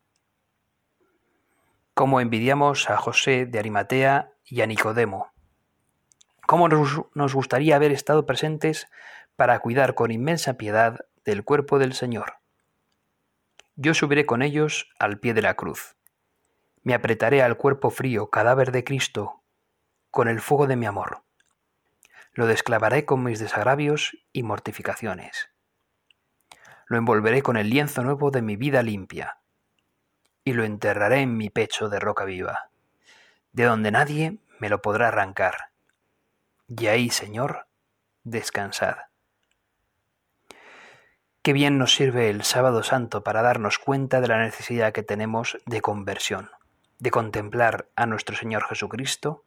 Cómo 1.98 2.20
envidiamos 2.20 2.90
a 2.90 2.96
José 2.96 3.44
de 3.44 3.58
Arimatea 3.58 4.30
y 4.44 4.60
a 4.60 4.66
Nicodemo. 4.66 5.32
Cómo 6.46 6.68
nos 6.68 7.34
gustaría 7.34 7.74
haber 7.74 7.90
estado 7.90 8.24
presentes 8.24 8.86
para 9.34 9.58
cuidar 9.58 9.96
con 9.96 10.12
inmensa 10.12 10.54
piedad 10.54 11.06
del 11.24 11.42
cuerpo 11.42 11.80
del 11.80 11.94
Señor. 11.94 12.34
Yo 13.74 13.94
subiré 13.94 14.26
con 14.26 14.42
ellos 14.42 14.88
al 15.00 15.18
pie 15.18 15.34
de 15.34 15.42
la 15.42 15.54
cruz. 15.54 15.96
Me 16.84 16.94
apretaré 16.94 17.42
al 17.42 17.56
cuerpo 17.56 17.90
frío, 17.90 18.30
cadáver 18.30 18.70
de 18.70 18.84
Cristo, 18.84 19.42
con 20.12 20.28
el 20.28 20.40
fuego 20.40 20.68
de 20.68 20.76
mi 20.76 20.86
amor. 20.86 21.24
Lo 22.32 22.46
desclavaré 22.46 23.06
con 23.06 23.24
mis 23.24 23.40
desagravios 23.40 24.16
y 24.32 24.44
mortificaciones. 24.44 25.50
Lo 26.86 26.96
envolveré 26.96 27.42
con 27.42 27.56
el 27.56 27.70
lienzo 27.70 28.04
nuevo 28.04 28.30
de 28.30 28.42
mi 28.42 28.54
vida 28.54 28.84
limpia, 28.84 29.38
y 30.48 30.54
lo 30.54 30.64
enterraré 30.64 31.20
en 31.20 31.36
mi 31.36 31.50
pecho 31.50 31.90
de 31.90 32.00
roca 32.00 32.24
viva, 32.24 32.70
de 33.52 33.64
donde 33.64 33.90
nadie 33.90 34.38
me 34.58 34.70
lo 34.70 34.80
podrá 34.80 35.08
arrancar. 35.08 35.72
Y 36.66 36.86
ahí, 36.86 37.10
Señor, 37.10 37.66
descansad. 38.24 38.96
Qué 41.42 41.52
bien 41.52 41.76
nos 41.76 41.94
sirve 41.94 42.30
el 42.30 42.44
sábado 42.44 42.82
santo 42.82 43.22
para 43.22 43.42
darnos 43.42 43.78
cuenta 43.78 44.22
de 44.22 44.28
la 44.28 44.38
necesidad 44.38 44.94
que 44.94 45.02
tenemos 45.02 45.58
de 45.66 45.82
conversión, 45.82 46.50
de 46.98 47.10
contemplar 47.10 47.90
a 47.94 48.06
nuestro 48.06 48.34
Señor 48.34 48.66
Jesucristo 48.66 49.44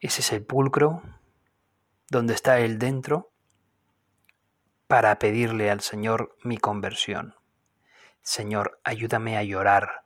ese 0.00 0.22
sepulcro 0.22 1.02
donde 2.08 2.32
está 2.32 2.58
Él 2.60 2.78
dentro 2.78 3.32
para 4.86 5.18
pedirle 5.18 5.70
al 5.70 5.82
Señor 5.82 6.38
mi 6.42 6.56
conversión. 6.56 7.37
Señor, 8.28 8.78
ayúdame 8.84 9.38
a 9.38 9.42
llorar 9.42 10.04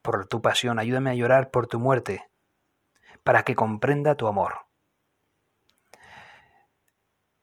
por 0.00 0.28
tu 0.28 0.40
pasión, 0.40 0.78
ayúdame 0.78 1.10
a 1.10 1.14
llorar 1.14 1.50
por 1.50 1.66
tu 1.66 1.80
muerte, 1.80 2.30
para 3.24 3.42
que 3.42 3.56
comprenda 3.56 4.14
tu 4.14 4.28
amor. 4.28 4.68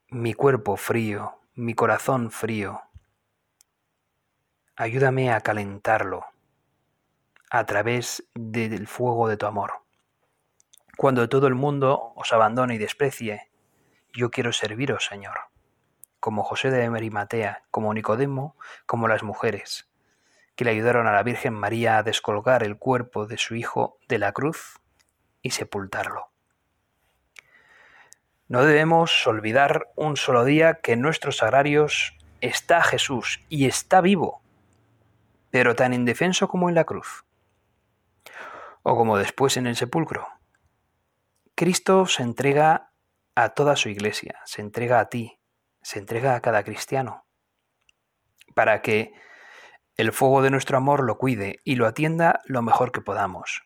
Mi 0.08 0.34
cuerpo 0.34 0.78
frío, 0.78 1.42
mi 1.56 1.74
corazón 1.74 2.32
frío, 2.32 2.84
ayúdame 4.78 5.30
a 5.34 5.42
calentarlo 5.42 6.26
a 7.50 7.66
través 7.66 8.24
del 8.34 8.88
fuego 8.88 9.28
de 9.28 9.36
tu 9.36 9.46
amor. 9.46 9.84
Cuando 10.96 11.28
todo 11.28 11.48
el 11.48 11.56
mundo 11.56 12.14
os 12.16 12.32
abandone 12.32 12.76
y 12.76 12.78
desprecie, 12.78 13.52
yo 14.14 14.32
quiero 14.32 14.54
serviros, 14.54 15.06
Señor, 15.06 15.38
como 16.22 16.44
José 16.44 16.72
de 16.72 16.90
Merimatea, 16.90 17.66
como 17.72 17.94
Nicodemo, 17.94 18.56
como 18.86 19.10
las 19.10 19.22
mujeres, 19.22 19.90
que 20.56 20.66
le 20.66 20.72
ayudaron 20.72 21.08
a 21.08 21.14
la 21.14 21.24
Virgen 21.24 21.54
María 21.54 21.98
a 21.98 22.04
descolgar 22.04 22.64
el 22.64 22.78
cuerpo 22.78 23.26
de 23.26 23.38
su 23.38 23.56
Hijo 23.56 23.98
de 24.08 24.20
la 24.20 24.32
cruz 24.32 24.80
y 25.42 25.52
sepultarlo. 25.52 26.32
No 28.48 28.64
debemos 28.64 29.26
olvidar 29.26 29.90
un 29.96 30.16
solo 30.18 30.46
día 30.46 30.76
que 30.76 30.94
en 30.94 31.02
nuestros 31.02 31.42
agrarios 31.42 32.18
está 32.42 32.84
Jesús 32.84 33.40
y 33.50 33.66
está 33.66 34.02
vivo, 34.02 34.42
pero 35.50 35.76
tan 35.76 35.94
indefenso 35.94 36.48
como 36.48 36.70
en 36.70 36.76
la 36.76 36.84
cruz, 36.84 37.26
o 38.84 38.96
como 38.96 39.18
después 39.18 39.58
en 39.58 39.66
el 39.66 39.76
sepulcro. 39.76 40.28
Cristo 41.56 42.06
se 42.06 42.24
entrega 42.24 42.92
a 43.36 43.50
toda 43.50 43.76
su 43.76 43.90
iglesia, 43.90 44.40
se 44.46 44.62
entrega 44.62 45.00
a 45.00 45.10
ti, 45.10 45.40
se 45.82 46.00
entrega 46.00 46.36
a 46.36 46.42
cada 46.42 46.64
cristiano, 46.64 47.26
para 48.54 48.82
que 48.82 49.14
el 49.98 50.12
fuego 50.12 50.42
de 50.42 50.50
nuestro 50.50 50.78
amor 50.78 51.04
lo 51.04 51.18
cuide 51.18 51.60
y 51.64 51.76
lo 51.76 51.86
atienda 51.86 52.42
lo 52.46 52.62
mejor 52.62 52.92
que 52.92 53.02
podamos, 53.02 53.64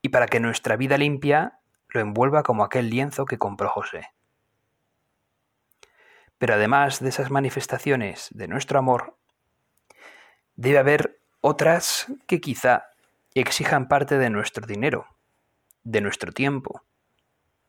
y 0.00 0.08
para 0.08 0.26
que 0.26 0.40
nuestra 0.40 0.76
vida 0.76 0.98
limpia 0.98 1.60
lo 1.88 2.00
envuelva 2.00 2.42
como 2.42 2.64
aquel 2.64 2.90
lienzo 2.90 3.24
que 3.24 3.38
compró 3.38 3.68
José. 3.68 4.08
Pero 6.38 6.54
además 6.54 6.98
de 6.98 7.08
esas 7.08 7.30
manifestaciones 7.30 8.28
de 8.32 8.48
nuestro 8.48 8.78
amor, 8.78 9.16
debe 10.56 10.78
haber 10.78 11.20
otras 11.40 12.06
que 12.26 12.40
quizá 12.40 12.86
exijan 13.34 13.88
parte 13.88 14.18
de 14.18 14.30
nuestro 14.30 14.66
dinero, 14.66 15.06
de 15.84 16.00
nuestro 16.00 16.32
tiempo, 16.32 16.82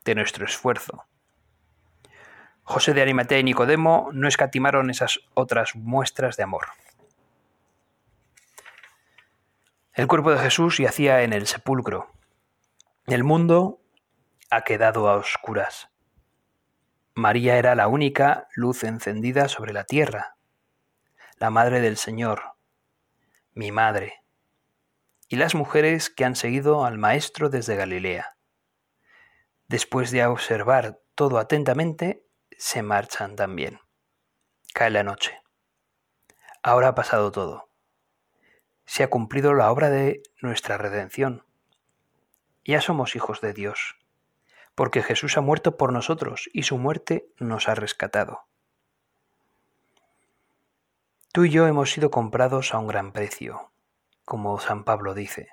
de 0.04 0.14
nuestro 0.14 0.44
esfuerzo. 0.44 1.04
José 2.64 2.94
de 2.94 3.02
Arimatea 3.02 3.38
y 3.38 3.44
Nicodemo 3.44 4.08
no 4.12 4.26
escatimaron 4.26 4.90
esas 4.90 5.20
otras 5.34 5.76
muestras 5.76 6.36
de 6.36 6.42
amor. 6.42 6.66
El 9.94 10.08
cuerpo 10.08 10.32
de 10.32 10.40
Jesús 10.40 10.78
yacía 10.78 11.22
en 11.22 11.32
el 11.32 11.46
sepulcro. 11.46 12.10
El 13.06 13.22
mundo 13.22 13.80
ha 14.50 14.62
quedado 14.62 15.08
a 15.08 15.14
oscuras. 15.14 15.88
María 17.14 17.58
era 17.58 17.76
la 17.76 17.86
única 17.86 18.48
luz 18.56 18.82
encendida 18.82 19.46
sobre 19.46 19.72
la 19.72 19.84
tierra, 19.84 20.36
la 21.38 21.50
madre 21.50 21.80
del 21.80 21.96
Señor, 21.96 22.42
mi 23.52 23.70
madre, 23.70 24.24
y 25.28 25.36
las 25.36 25.54
mujeres 25.54 26.10
que 26.10 26.24
han 26.24 26.34
seguido 26.34 26.84
al 26.84 26.98
Maestro 26.98 27.48
desde 27.48 27.76
Galilea. 27.76 28.36
Después 29.68 30.10
de 30.10 30.26
observar 30.26 30.98
todo 31.14 31.38
atentamente, 31.38 32.26
se 32.58 32.82
marchan 32.82 33.36
también. 33.36 33.78
Cae 34.72 34.90
la 34.90 35.04
noche. 35.04 35.40
Ahora 36.64 36.88
ha 36.88 36.94
pasado 36.96 37.30
todo. 37.30 37.73
Se 38.86 39.02
ha 39.02 39.10
cumplido 39.10 39.54
la 39.54 39.70
obra 39.70 39.90
de 39.90 40.22
nuestra 40.40 40.78
redención. 40.78 41.44
Ya 42.64 42.80
somos 42.80 43.16
hijos 43.16 43.40
de 43.40 43.52
Dios 43.52 43.96
porque 44.74 45.02
Jesús 45.02 45.36
ha 45.36 45.40
muerto 45.40 45.76
por 45.76 45.92
nosotros 45.92 46.48
y 46.52 46.64
su 46.64 46.78
muerte 46.78 47.28
nos 47.38 47.68
ha 47.68 47.74
rescatado. 47.74 48.46
Tú 51.32 51.44
y 51.44 51.50
yo 51.50 51.66
hemos 51.66 51.90
sido 51.90 52.10
comprados 52.10 52.74
a 52.74 52.78
un 52.78 52.86
gran 52.86 53.12
precio, 53.12 53.72
como 54.24 54.58
San 54.60 54.84
Pablo 54.84 55.14
dice. 55.14 55.50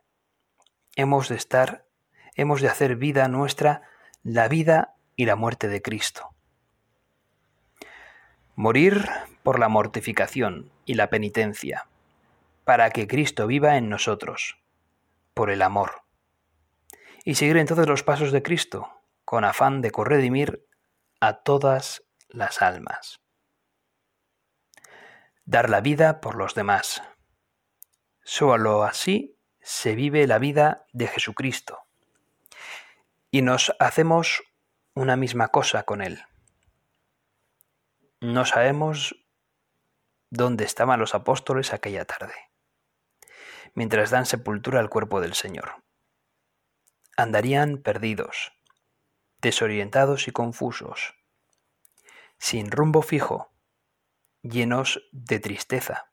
Hemos 0.96 1.29
de 1.29 1.35
estar, 1.35 1.85
hemos 2.35 2.61
de 2.61 2.67
hacer 2.67 2.96
vida 2.96 3.27
nuestra 3.27 3.83
la 4.24 4.48
vida 4.48 4.96
y 5.15 5.25
la 5.25 5.35
muerte 5.35 5.67
de 5.67 5.81
Cristo. 5.81 6.29
Morir 8.55 9.07
por 9.41 9.59
la 9.59 9.70
mortificación 9.70 10.72
y 10.85 10.94
la 10.96 11.09
penitencia, 11.09 11.87
para 12.72 12.90
que 12.90 13.05
Cristo 13.05 13.48
viva 13.48 13.75
en 13.75 13.90
nosotros, 13.90 14.57
por 15.34 15.50
el 15.50 15.62
amor. 15.62 16.03
Y 17.25 17.36
seguir 17.36 17.57
en 17.57 17.68
todos 17.68 17.86
los 17.86 18.01
pasos 18.01 18.31
de 18.31 18.42
Cristo, 18.42 18.90
con 19.25 19.44
afán 19.44 19.81
de 19.81 19.92
corredimir 19.92 20.66
a 21.20 21.44
todas 21.44 22.05
las 22.29 22.62
almas. 22.62 23.20
Dar 25.44 25.70
la 25.70 25.81
vida 25.81 26.22
por 26.22 26.36
los 26.36 26.55
demás. 26.55 27.03
Solo 28.24 28.84
así 28.84 29.38
se 29.60 29.94
vive 29.94 30.25
la 30.25 30.40
vida 30.40 30.86
de 30.94 31.07
Jesucristo 31.07 31.77
y 33.31 33.42
nos 33.42 33.75
hacemos 33.79 34.44
una 34.94 35.18
misma 35.18 35.50
cosa 35.50 35.84
con 35.84 36.01
Él. 36.01 36.24
No 38.22 38.46
sabemos 38.46 39.14
dónde 40.29 40.64
estaban 40.64 41.01
los 41.01 41.16
apóstoles 41.16 41.74
aquella 41.74 42.05
tarde, 42.05 42.50
mientras 43.74 44.10
dan 44.10 44.25
sepultura 44.25 44.79
al 44.79 44.90
cuerpo 44.90 45.22
del 45.22 45.34
Señor. 45.34 45.84
Andarían 47.18 47.77
perdidos, 47.77 48.53
desorientados 49.42 50.27
y 50.27 50.31
confusos, 50.31 51.16
sin 52.38 52.72
rumbo 52.72 53.01
fijo, 53.01 53.51
llenos 54.42 55.07
de 55.12 55.40
tristeza. 55.40 56.12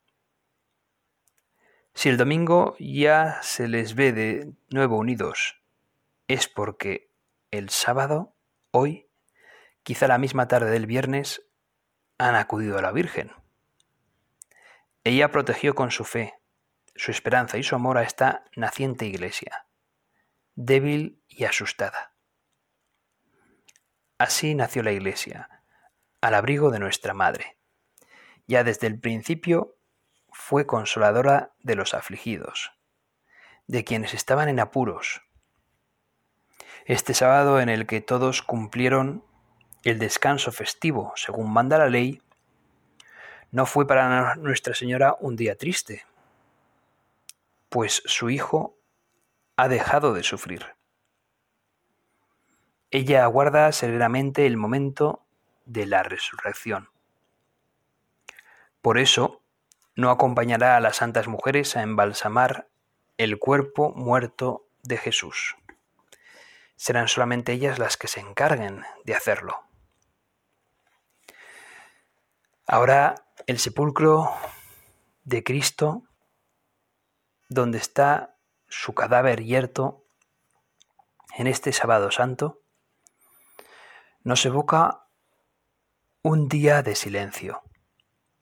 Si 1.95 2.09
el 2.09 2.17
domingo 2.17 2.77
ya 2.79 3.41
se 3.43 3.67
les 3.67 3.95
ve 3.95 4.13
de 4.13 4.53
nuevo 4.71 4.99
unidos, 4.99 5.61
es 6.29 6.49
porque 6.49 7.11
el 7.51 7.71
sábado, 7.71 8.35
hoy, 8.71 9.09
quizá 9.83 10.07
la 10.07 10.19
misma 10.19 10.47
tarde 10.47 10.71
del 10.71 10.87
viernes, 10.87 11.43
han 12.19 12.35
acudido 12.35 12.79
a 12.79 12.83
la 12.83 12.93
Virgen. 12.93 13.33
Ella 15.05 15.31
protegió 15.31 15.75
con 15.75 15.91
su 15.91 16.05
fe, 16.05 16.35
su 16.99 17.13
esperanza 17.13 17.57
y 17.59 17.63
su 17.63 17.77
amor 17.77 17.97
a 17.97 18.03
esta 18.03 18.45
naciente 18.57 19.07
iglesia, 19.07 19.67
débil 20.57 21.23
y 21.29 21.45
asustada. 21.45 22.13
Así 24.19 24.57
nació 24.57 24.83
la 24.83 24.91
Iglesia, 24.91 25.63
al 26.21 26.35
abrigo 26.35 26.73
de 26.73 26.81
nuestra 26.81 27.15
Madre. 27.15 27.57
Ya 28.49 28.65
desde 28.65 28.89
el 28.89 28.99
principio 28.99 29.77
fue 30.33 30.67
consoladora 30.67 31.55
de 31.61 31.77
los 31.77 31.95
afligidos, 31.95 32.73
de 33.69 33.85
quienes 33.85 34.15
estaban 34.15 34.49
en 34.49 34.59
apuros. 34.59 35.23
Este 36.85 37.15
sábado 37.15 37.61
en 37.61 37.69
el 37.69 37.87
que 37.87 38.01
todos 38.01 38.43
cumplieron 38.43 39.25
el 39.85 40.01
descanso 40.01 40.51
festivo, 40.51 41.13
según 41.15 41.53
manda 41.53 41.79
la 41.79 41.89
ley, 41.89 42.21
no 43.53 43.67
fue 43.67 43.87
para 43.87 44.35
Nuestra 44.35 44.75
Señora 44.75 45.17
un 45.21 45.37
día 45.37 45.57
triste, 45.57 46.05
pues 47.69 48.03
su 48.07 48.31
Hijo 48.31 48.77
ha 49.57 49.69
dejado 49.69 50.15
de 50.15 50.23
sufrir. 50.23 50.75
Ella 52.91 53.25
aguarda 53.25 53.71
serenamente 53.73 54.47
el 54.47 54.57
momento 54.57 55.27
de 55.67 55.87
la 55.87 56.03
resurrección. 56.03 56.89
Por 58.81 58.99
eso, 58.99 59.43
no 59.95 60.11
acompañará 60.11 60.77
a 60.77 60.81
las 60.81 60.97
santas 60.97 61.29
mujeres 61.29 61.77
a 61.77 61.83
embalsamar 61.83 62.69
el 63.19 63.39
cuerpo 63.39 63.91
muerto 63.91 64.67
de 64.83 64.97
Jesús. 64.97 65.57
Serán 66.77 67.09
solamente 67.09 67.53
ellas 67.53 67.79
las 67.79 67.97
que 67.97 68.07
se 68.07 68.21
encarguen 68.21 68.85
de 69.05 69.15
hacerlo. 69.15 69.65
Ahora 72.67 73.17
el 73.47 73.59
sepulcro 73.59 74.31
de 75.25 75.43
Cristo, 75.43 76.05
donde 77.49 77.79
está 77.79 78.37
su 78.69 78.95
cadáver 78.95 79.43
yerto 79.43 80.05
en 81.37 81.47
este 81.47 81.73
sábado 81.73 82.11
santo, 82.11 82.63
nos 84.23 84.45
evoca 84.45 85.09
un 86.23 86.49
día 86.49 86.83
de 86.83 86.95
silencio, 86.95 87.63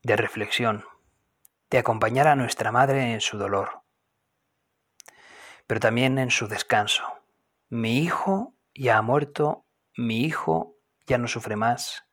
de 0.02 0.16
reflexión, 0.16 0.84
de 1.70 1.78
acompañar 1.78 2.26
a 2.26 2.36
nuestra 2.36 2.72
madre 2.72 3.12
en 3.12 3.20
su 3.20 3.38
dolor, 3.38 3.82
pero 5.66 5.80
también 5.80 6.18
en 6.18 6.30
su 6.30 6.48
descanso. 6.48 7.04
Mi 7.68 7.98
hijo 7.98 8.54
ya 8.74 8.98
ha 8.98 9.02
muerto, 9.02 9.66
mi 9.96 10.20
hijo 10.22 10.76
ya 11.06 11.18
no 11.18 11.28
sufre 11.28 11.56
más. 11.56 12.04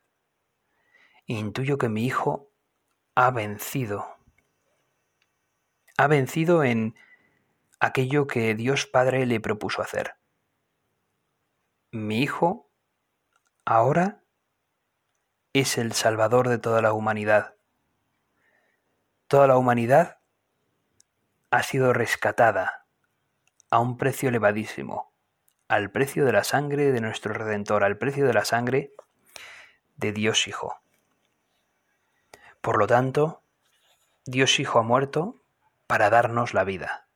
Intuyo 1.26 1.78
que 1.78 1.88
mi 1.88 2.04
hijo 2.04 2.50
ha 3.14 3.30
vencido. 3.30 4.13
Ha 5.96 6.06
vencido 6.08 6.64
en 6.64 6.96
aquello 7.78 8.26
que 8.26 8.54
Dios 8.54 8.86
Padre 8.86 9.26
le 9.26 9.38
propuso 9.40 9.82
hacer. 9.82 10.16
Mi 11.92 12.20
hijo 12.20 12.68
ahora 13.64 14.22
es 15.52 15.78
el 15.78 15.92
Salvador 15.92 16.48
de 16.48 16.58
toda 16.58 16.82
la 16.82 16.92
humanidad. 16.92 17.54
Toda 19.28 19.46
la 19.46 19.56
humanidad 19.56 20.18
ha 21.50 21.62
sido 21.62 21.92
rescatada 21.92 22.86
a 23.70 23.78
un 23.78 23.96
precio 23.96 24.28
elevadísimo, 24.28 25.12
al 25.68 25.92
precio 25.92 26.24
de 26.24 26.32
la 26.32 26.42
sangre 26.42 26.90
de 26.90 27.00
nuestro 27.00 27.32
Redentor, 27.32 27.84
al 27.84 27.98
precio 27.98 28.26
de 28.26 28.34
la 28.34 28.44
sangre 28.44 28.92
de 29.96 30.12
Dios 30.12 30.48
Hijo. 30.48 30.80
Por 32.60 32.78
lo 32.78 32.88
tanto, 32.88 33.42
Dios 34.24 34.58
Hijo 34.58 34.80
ha 34.80 34.82
muerto 34.82 35.43
para 35.86 36.10
darnos 36.10 36.54
la 36.54 36.64
vida. 36.64 37.06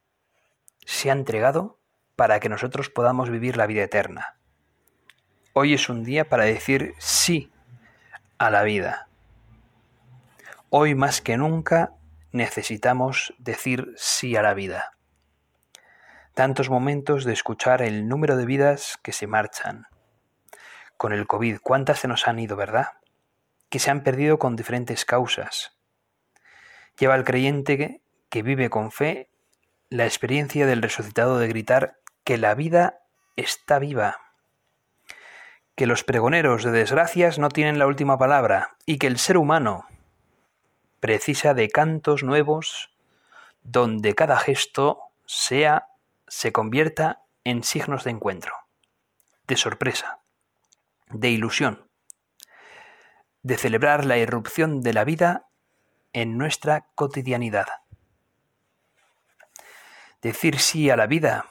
Se 0.85 1.11
ha 1.11 1.13
entregado 1.13 1.79
para 2.17 2.41
que 2.41 2.49
nosotros 2.49 2.91
podamos 2.91 3.31
vivir 3.31 3.57
la 3.57 3.67
vida 3.67 3.83
eterna. 3.83 4.39
Hoy 5.53 5.75
es 5.75 5.89
un 5.89 6.05
día 6.05 6.29
para 6.29 6.45
decir 6.45 6.95
sí 6.99 7.51
a 8.39 8.51
la 8.51 8.63
vida. 8.63 9.09
Hoy 10.71 10.95
más 10.95 11.21
que 11.21 11.37
nunca 11.37 11.95
necesitamos 12.33 13.35
decir 13.39 13.95
sí 13.97 14.37
a 14.37 14.43
la 14.43 14.55
vida. 14.55 14.93
Tantos 16.35 16.71
momentos 16.71 17.25
de 17.25 17.33
escuchar 17.33 17.83
el 17.83 18.07
número 18.07 18.37
de 18.37 18.47
vidas 18.47 18.99
que 19.03 19.13
se 19.13 19.27
marchan. 19.27 19.87
Con 20.97 21.13
el 21.13 21.27
COVID, 21.27 21.59
¿cuántas 21.63 22.01
se 22.01 22.09
nos 22.09 22.29
han 22.29 22.39
ido, 22.39 22.55
verdad? 22.55 22.99
Que 23.71 23.79
se 23.79 23.91
han 23.91 24.03
perdido 24.03 24.39
con 24.39 24.57
diferentes 24.57 25.05
causas. 25.05 25.77
Lleva 26.99 27.15
al 27.15 27.25
creyente 27.25 28.03
que 28.31 28.43
vive 28.43 28.71
con 28.71 28.91
fe 28.91 29.31
la 29.91 30.05
experiencia 30.05 30.67
del 30.67 30.83
resucitado 30.83 31.39
de 31.39 31.49
gritar 31.49 31.99
que 32.25 32.37
la 32.37 32.55
vida 32.55 33.01
está 33.37 33.79
viva, 33.79 34.21
que 35.75 35.87
los 35.87 36.05
pregoneros 36.05 36.65
de 36.65 36.73
desgracias 36.73 37.39
no 37.39 37.49
tienen 37.49 37.79
la 37.79 37.87
última 37.87 38.19
palabra 38.19 38.77
y 38.85 38.99
que 38.99 39.07
el 39.07 39.19
ser 39.19 39.39
humano 39.39 39.87
precisa 41.01 41.55
de 41.55 41.69
cantos 41.69 42.23
nuevos 42.23 42.91
donde 43.63 44.15
cada 44.15 44.39
gesto 44.39 45.01
sea 45.25 45.89
se 46.27 46.53
convierta 46.53 47.23
en 47.45 47.63
signos 47.63 48.05
de 48.05 48.11
encuentro, 48.11 48.53
de 49.47 49.57
sorpresa, 49.57 50.21
de 51.11 51.31
ilusión, 51.31 51.89
de 53.43 53.57
celebrar 53.57 54.05
la 54.05 54.19
irrupción 54.19 54.81
de 54.83 54.93
la 54.93 55.05
vida 55.05 55.49
en 56.13 56.37
nuestra 56.37 56.89
cotidianidad. 56.95 57.69
Decir 60.23 60.59
sí 60.59 60.91
a 60.91 60.97
la 60.97 61.07
vida 61.07 61.47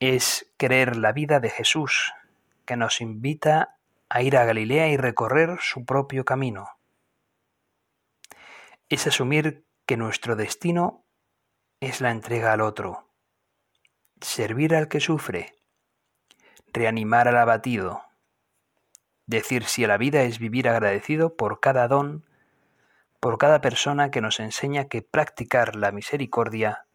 es 0.00 0.52
creer 0.56 0.96
la 0.96 1.12
vida 1.12 1.40
de 1.40 1.50
Jesús, 1.50 2.12
que 2.66 2.76
nos 2.76 3.00
invita 3.00 3.78
a 4.08 4.22
ir 4.22 4.36
a 4.36 4.44
Galilea 4.44 4.88
y 4.88 4.96
recorrer 4.96 5.58
su 5.60 5.84
propio 5.84 6.24
camino 6.24 6.78
es 8.88 9.06
asumir 9.06 9.66
que 9.86 9.96
nuestro 9.96 10.34
destino 10.34 11.04
es 11.80 12.00
la 12.00 12.10
entrega 12.10 12.52
al 12.52 12.62
otro, 12.62 13.08
servir 14.20 14.74
al 14.74 14.88
que 14.88 15.00
sufre, 15.00 15.56
reanimar 16.72 17.28
al 17.28 17.36
abatido. 17.36 18.02
Decir 19.26 19.64
si 19.64 19.84
a 19.84 19.88
la 19.88 19.98
vida 19.98 20.22
es 20.22 20.38
vivir 20.38 20.68
agradecido 20.68 21.36
por 21.36 21.60
cada 21.60 21.86
don, 21.86 22.24
por 23.20 23.36
cada 23.36 23.60
persona 23.60 24.10
que 24.10 24.22
nos 24.22 24.40
enseña 24.40 24.86
que 24.86 25.02
practicar 25.02 25.76
la 25.76 25.92
misericordia 25.92 26.86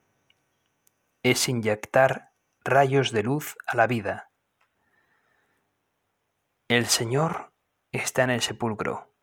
es 1.23 1.49
inyectar 1.49 2.31
rayos 2.63 3.12
de 3.12 3.23
luz 3.23 3.57
a 3.65 3.75
la 3.75 3.88
vida. 3.88 4.29
El 6.67 6.86
Señor 6.86 7.51
está 7.91 8.23
en 8.23 8.29
el 8.29 8.41
sepulcro 8.41 9.13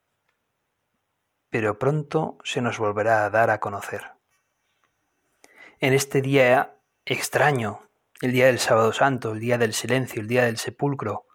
pero 1.50 1.78
pronto 1.78 2.38
se 2.44 2.62
nos 2.62 2.78
volverá 2.78 3.24
a 3.24 3.30
dar 3.30 3.50
a 3.50 3.58
conocer. 3.58 4.12
En 5.80 5.92
este 5.92 6.22
día 6.22 6.76
extraño, 7.04 7.82
el 8.22 8.32
día 8.32 8.46
del 8.46 8.60
sábado 8.60 8.92
santo, 8.92 9.32
el 9.32 9.40
día 9.40 9.58
del 9.58 9.74
silencio, 9.74 10.22
el 10.22 10.28
día 10.28 10.44
del 10.44 10.58
sepulcro, 10.58 11.26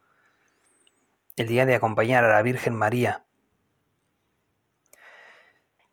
el 1.35 1.47
día 1.47 1.65
de 1.65 1.75
acompañar 1.75 2.23
a 2.23 2.29
la 2.29 2.41
Virgen 2.41 2.75
María, 2.75 3.25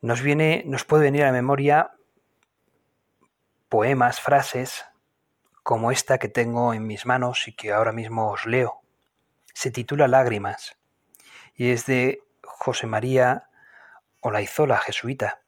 nos 0.01 0.23
viene, 0.23 0.63
nos 0.67 0.85
puede 0.85 1.05
venir 1.05 1.23
a 1.23 1.27
la 1.27 1.33
memoria 1.33 1.93
poemas, 3.73 4.21
frases 4.21 4.85
como 5.63 5.93
esta 5.93 6.19
que 6.19 6.29
tengo 6.29 6.75
en 6.75 6.87
mis 6.87 7.07
manos 7.07 7.49
y 7.49 7.55
que 7.55 7.73
ahora 7.73 7.91
mismo 7.91 8.31
os 8.31 8.45
leo. 8.45 8.83
Se 9.55 9.71
titula 9.71 10.09
Lágrimas 10.09 10.77
y 11.55 11.71
es 11.71 11.87
de 11.87 12.23
José 12.43 12.87
María 12.87 13.49
Olaizola 14.21 14.77
jesuita. 14.77 15.41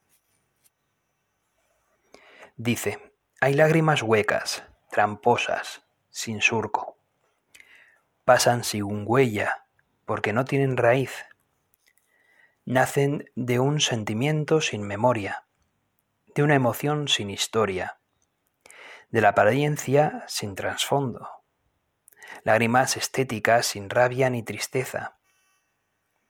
Dice, 2.57 3.13
hay 3.43 3.53
lágrimas 3.53 4.03
huecas, 4.03 4.65
tramposas, 4.91 5.83
sin 6.09 6.41
surco. 6.41 6.97
Pasan 8.25 8.65
sin 8.65 9.05
huella, 9.07 9.67
porque 10.07 10.33
no 10.33 10.47
tienen 10.47 10.79
raíz. 10.79 11.13
Nacen 12.65 13.31
de 13.35 13.61
un 13.61 13.81
sentimiento 13.81 14.63
sin 14.63 14.81
memoria, 14.81 15.45
de 16.35 16.43
una 16.43 16.55
emoción 16.55 17.09
sin 17.09 17.29
historia, 17.29 17.99
de 19.15 19.21
la 19.21 19.29
apariencia 19.29 20.25
sin 20.27 20.57
trasfondo. 20.57 21.29
Lágrimas 22.43 22.97
estéticas 22.97 23.65
sin 23.65 23.89
rabia 23.89 24.29
ni 24.29 24.43
tristeza. 24.43 25.19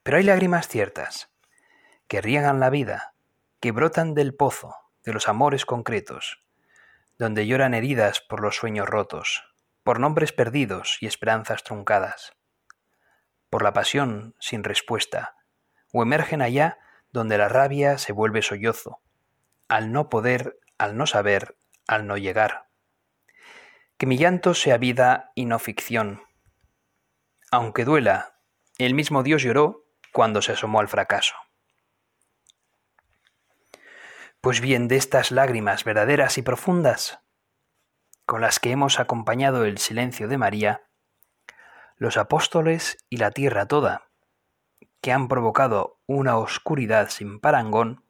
Pero 0.03 0.19
hay 0.19 0.25
lágrimas 0.25 0.69
ciertas, 0.69 1.33
que 2.09 2.21
riegan 2.21 2.61
la 2.61 2.69
vida, 2.69 3.15
que 3.59 3.73
brotan 3.73 4.13
del 4.13 4.35
pozo, 4.35 4.77
de 5.03 5.15
los 5.15 5.29
amores 5.29 5.65
concretos, 5.65 6.45
donde 7.17 7.47
lloran 7.47 7.73
heridas 7.73 8.21
por 8.21 8.43
los 8.43 8.57
sueños 8.57 8.87
rotos, 8.87 9.43
por 9.83 9.99
nombres 9.99 10.33
perdidos 10.33 10.99
y 11.01 11.07
esperanzas 11.07 11.65
truncadas, 11.65 12.35
por 13.49 13.63
la 13.63 13.73
pasión 13.73 14.35
sin 14.41 14.63
respuesta, 14.63 15.37
o 15.91 16.03
emergen 16.03 16.43
allá 16.43 16.77
donde 17.13 17.39
la 17.39 17.49
rabia 17.49 17.97
se 17.97 18.13
vuelve 18.13 18.43
sollozo, 18.43 19.01
al 19.69 19.91
no 19.91 20.11
poder, 20.11 20.59
al 20.77 20.99
no 20.99 21.07
saber, 21.07 21.57
al 21.87 22.07
no 22.07 22.19
llegar. 22.19 22.65
Que 23.97 24.07
mi 24.07 24.19
llanto 24.19 24.55
sea 24.55 24.79
vida 24.79 25.33
y 25.35 25.47
no 25.47 25.59
ficción. 25.59 26.23
Aunque 27.51 27.85
duela, 27.85 28.41
el 28.79 28.95
mismo 28.95 29.23
Dios 29.23 29.43
lloró 29.43 29.87
cuando 30.13 30.43
se 30.43 30.53
asomó 30.53 30.81
al 30.81 30.89
fracaso. 30.89 31.35
Pues 34.41 34.61
bien, 34.61 34.89
de 34.89 34.97
estas 34.97 35.31
lágrimas 35.31 35.85
verdaderas 35.85 36.37
y 36.37 36.43
profundas, 36.43 37.21
con 38.27 38.41
las 38.41 38.61
que 38.61 38.73
hemos 38.73 39.01
acompañado 39.01 39.65
el 39.65 39.79
silencio 39.79 40.29
de 40.29 40.39
María, 40.39 40.83
los 41.97 42.17
apóstoles 42.17 42.99
y 43.09 43.19
la 43.19 43.31
tierra 43.31 43.67
toda, 43.67 44.11
que 45.01 45.13
han 45.13 45.29
provocado 45.29 46.01
una 46.07 46.37
oscuridad 46.37 47.09
sin 47.11 47.41
parangón, 47.41 48.05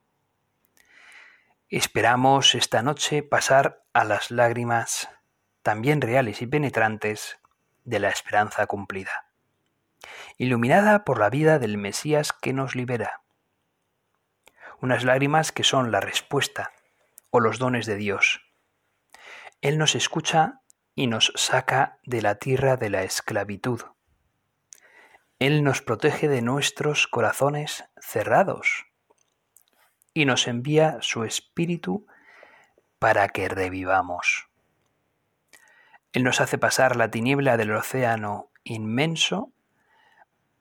esperamos 1.69 2.55
esta 2.55 2.83
noche 2.83 3.23
pasar 3.23 3.85
a 3.93 4.05
las 4.05 4.31
lágrimas 4.31 5.09
también 5.65 6.01
reales 6.01 6.43
y 6.43 6.47
penetrantes 6.47 7.39
de 7.83 7.99
la 7.99 8.11
esperanza 8.11 8.69
cumplida, 8.69 9.33
iluminada 10.39 11.05
por 11.05 11.19
la 11.19 11.31
vida 11.31 11.59
del 11.59 11.79
Mesías 11.79 12.33
que 12.33 12.53
nos 12.53 12.77
libera 12.77 13.25
unas 14.85 15.03
lágrimas 15.03 15.51
que 15.51 15.65
son 15.65 15.91
la 15.91 16.01
respuesta 16.01 16.73
o 17.31 17.41
los 17.41 17.59
dones 17.59 17.87
de 17.87 17.97
Dios. 17.97 18.43
Él 19.63 19.79
nos 19.79 19.95
escucha 19.95 20.61
y 20.95 21.07
nos 21.07 21.33
saca 21.37 21.99
de 22.05 22.21
la 22.21 22.35
tierra 22.35 22.77
de 22.77 22.91
la 22.91 23.03
esclavitud. 23.03 23.81
Él 25.39 25.65
nos 25.65 25.81
protege 25.81 26.29
de 26.29 26.43
nuestros 26.43 27.07
corazones 27.07 27.85
cerrados 27.99 28.85
y 30.13 30.27
nos 30.27 30.47
envía 30.47 30.99
su 31.01 31.25
espíritu 31.25 32.07
para 32.99 33.29
que 33.31 33.49
revivamos. 33.49 34.49
Él 36.15 36.23
nos 36.23 36.41
hace 36.41 36.59
pasar 36.59 36.95
la 36.95 37.11
tiniebla 37.11 37.57
del 37.57 37.73
océano 37.73 38.49
inmenso 38.63 39.53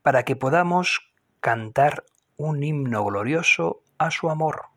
para 0.01 0.25
que 0.25 0.35
podamos 0.35 1.13
cantar 1.41 2.05
un 2.37 2.63
himno 2.63 3.05
glorioso 3.05 3.83
a 3.99 4.09
su 4.09 4.31
amor. 4.31 4.69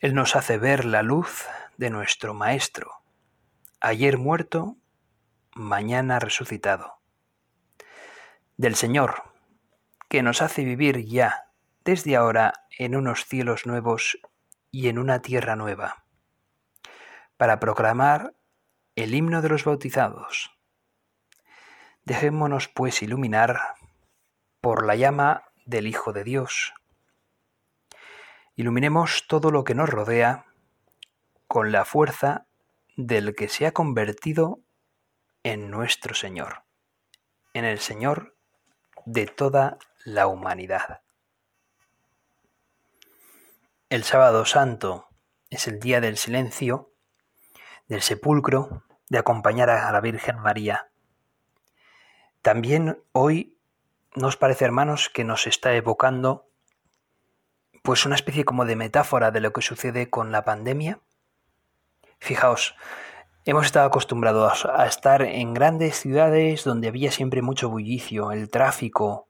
Él 0.00 0.14
nos 0.14 0.34
hace 0.34 0.56
ver 0.56 0.86
la 0.86 1.02
luz 1.02 1.44
de 1.76 1.90
nuestro 1.90 2.32
Maestro, 2.32 2.90
ayer 3.80 4.16
muerto, 4.16 4.78
mañana 5.54 6.18
resucitado. 6.18 6.94
Del 8.56 8.76
Señor, 8.76 9.24
que 10.08 10.22
nos 10.22 10.40
hace 10.40 10.64
vivir 10.64 11.04
ya, 11.04 11.50
desde 11.84 12.16
ahora, 12.16 12.64
en 12.78 12.96
unos 12.96 13.26
cielos 13.26 13.66
nuevos 13.66 14.18
y 14.70 14.88
en 14.88 14.98
una 14.98 15.20
tierra 15.20 15.54
nueva, 15.54 16.06
para 17.36 17.60
proclamar 17.60 18.32
el 18.96 19.14
himno 19.14 19.40
de 19.40 19.48
los 19.48 19.64
bautizados. 19.64 20.50
Dejémonos 22.04 22.68
pues 22.68 23.02
iluminar 23.02 23.60
por 24.60 24.84
la 24.84 24.96
llama 24.96 25.44
del 25.64 25.86
Hijo 25.86 26.12
de 26.12 26.24
Dios, 26.24 26.74
Iluminemos 28.58 29.26
todo 29.28 29.50
lo 29.50 29.64
que 29.64 29.74
nos 29.74 29.90
rodea 29.90 30.46
con 31.46 31.72
la 31.72 31.84
fuerza 31.84 32.46
del 32.96 33.34
que 33.34 33.50
se 33.50 33.66
ha 33.66 33.72
convertido 33.72 34.60
en 35.42 35.70
nuestro 35.70 36.14
Señor, 36.14 36.62
en 37.52 37.66
el 37.66 37.80
Señor 37.80 38.34
de 39.04 39.26
toda 39.26 39.78
la 40.06 40.26
humanidad. 40.26 41.02
El 43.90 44.04
sábado 44.04 44.46
santo 44.46 45.06
es 45.50 45.68
el 45.68 45.78
día 45.78 46.00
del 46.00 46.16
silencio, 46.16 46.94
del 47.88 48.02
sepulcro, 48.02 48.82
de 49.08 49.18
acompañar 49.18 49.70
a 49.70 49.90
la 49.92 50.00
Virgen 50.00 50.38
María. 50.38 50.88
También 52.42 53.02
hoy 53.12 53.56
nos 54.14 54.36
parece, 54.36 54.64
hermanos, 54.64 55.10
que 55.10 55.24
nos 55.24 55.46
está 55.46 55.74
evocando 55.74 56.48
pues 57.82 58.04
una 58.04 58.16
especie 58.16 58.44
como 58.44 58.64
de 58.64 58.74
metáfora 58.74 59.30
de 59.30 59.40
lo 59.40 59.52
que 59.52 59.62
sucede 59.62 60.10
con 60.10 60.32
la 60.32 60.44
pandemia. 60.44 61.00
Fijaos, 62.18 62.74
hemos 63.44 63.66
estado 63.66 63.86
acostumbrados 63.86 64.66
a 64.66 64.86
estar 64.86 65.22
en 65.22 65.54
grandes 65.54 66.00
ciudades 66.00 66.64
donde 66.64 66.88
había 66.88 67.12
siempre 67.12 67.42
mucho 67.42 67.68
bullicio, 67.68 68.32
el 68.32 68.50
tráfico, 68.50 69.28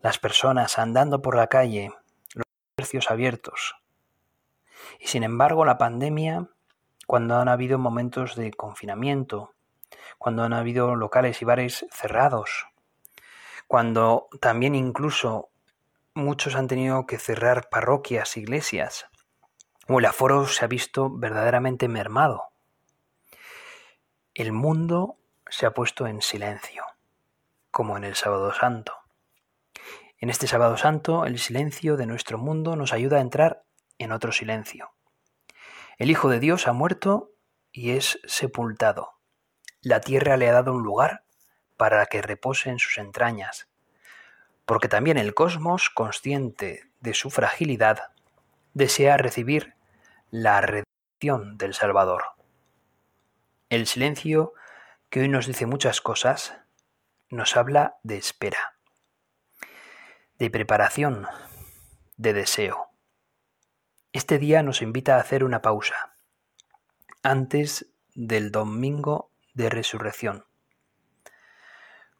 las 0.00 0.18
personas 0.18 0.80
andando 0.80 1.22
por 1.22 1.36
la 1.36 1.46
calle, 1.46 1.92
los 2.34 2.44
comercios 2.74 3.10
abiertos. 3.10 3.76
Y 4.98 5.06
sin 5.06 5.22
embargo, 5.22 5.64
la 5.64 5.78
pandemia, 5.78 6.48
cuando 7.06 7.36
han 7.36 7.48
habido 7.48 7.78
momentos 7.78 8.34
de 8.34 8.52
confinamiento, 8.52 9.54
cuando 10.18 10.42
han 10.42 10.52
habido 10.52 10.96
locales 10.96 11.40
y 11.40 11.44
bares 11.44 11.86
cerrados, 11.90 12.66
cuando 13.68 14.28
también 14.40 14.74
incluso 14.74 15.50
muchos 16.14 16.56
han 16.56 16.66
tenido 16.66 17.06
que 17.06 17.18
cerrar 17.18 17.68
parroquias, 17.68 18.36
iglesias, 18.36 19.06
o 19.88 19.98
el 20.00 20.06
aforo 20.06 20.46
se 20.46 20.64
ha 20.64 20.68
visto 20.68 21.10
verdaderamente 21.10 21.88
mermado. 21.88 22.44
El 24.34 24.52
mundo 24.52 25.16
se 25.48 25.66
ha 25.66 25.72
puesto 25.72 26.06
en 26.06 26.22
silencio, 26.22 26.84
como 27.70 27.96
en 27.96 28.04
el 28.04 28.16
sábado 28.16 28.52
santo. 28.52 28.92
En 30.18 30.30
este 30.30 30.46
sábado 30.46 30.76
santo, 30.76 31.24
el 31.24 31.38
silencio 31.38 31.96
de 31.96 32.06
nuestro 32.06 32.38
mundo 32.38 32.74
nos 32.74 32.92
ayuda 32.92 33.18
a 33.18 33.20
entrar 33.20 33.62
en 33.98 34.12
otro 34.12 34.32
silencio. 34.32 34.95
El 35.98 36.10
Hijo 36.10 36.28
de 36.28 36.40
Dios 36.40 36.68
ha 36.68 36.74
muerto 36.74 37.32
y 37.72 37.92
es 37.92 38.20
sepultado. 38.26 39.12
La 39.80 40.02
tierra 40.02 40.36
le 40.36 40.46
ha 40.48 40.52
dado 40.52 40.74
un 40.74 40.82
lugar 40.82 41.24
para 41.78 42.04
que 42.04 42.20
repose 42.20 42.68
en 42.68 42.78
sus 42.78 42.98
entrañas, 42.98 43.68
porque 44.66 44.88
también 44.88 45.16
el 45.16 45.32
cosmos, 45.32 45.88
consciente 45.88 46.90
de 47.00 47.14
su 47.14 47.30
fragilidad, 47.30 48.10
desea 48.74 49.16
recibir 49.16 49.74
la 50.30 50.60
redención 50.60 51.56
del 51.56 51.72
Salvador. 51.72 52.24
El 53.70 53.86
silencio, 53.86 54.52
que 55.08 55.20
hoy 55.20 55.28
nos 55.28 55.46
dice 55.46 55.64
muchas 55.64 56.02
cosas, 56.02 56.58
nos 57.30 57.56
habla 57.56 57.96
de 58.02 58.18
espera, 58.18 58.76
de 60.38 60.50
preparación, 60.50 61.26
de 62.18 62.34
deseo. 62.34 62.90
Este 64.16 64.38
día 64.38 64.62
nos 64.62 64.80
invita 64.80 65.16
a 65.16 65.20
hacer 65.20 65.44
una 65.44 65.60
pausa 65.60 66.16
antes 67.22 67.92
del 68.14 68.50
domingo 68.50 69.30
de 69.52 69.68
resurrección. 69.68 70.46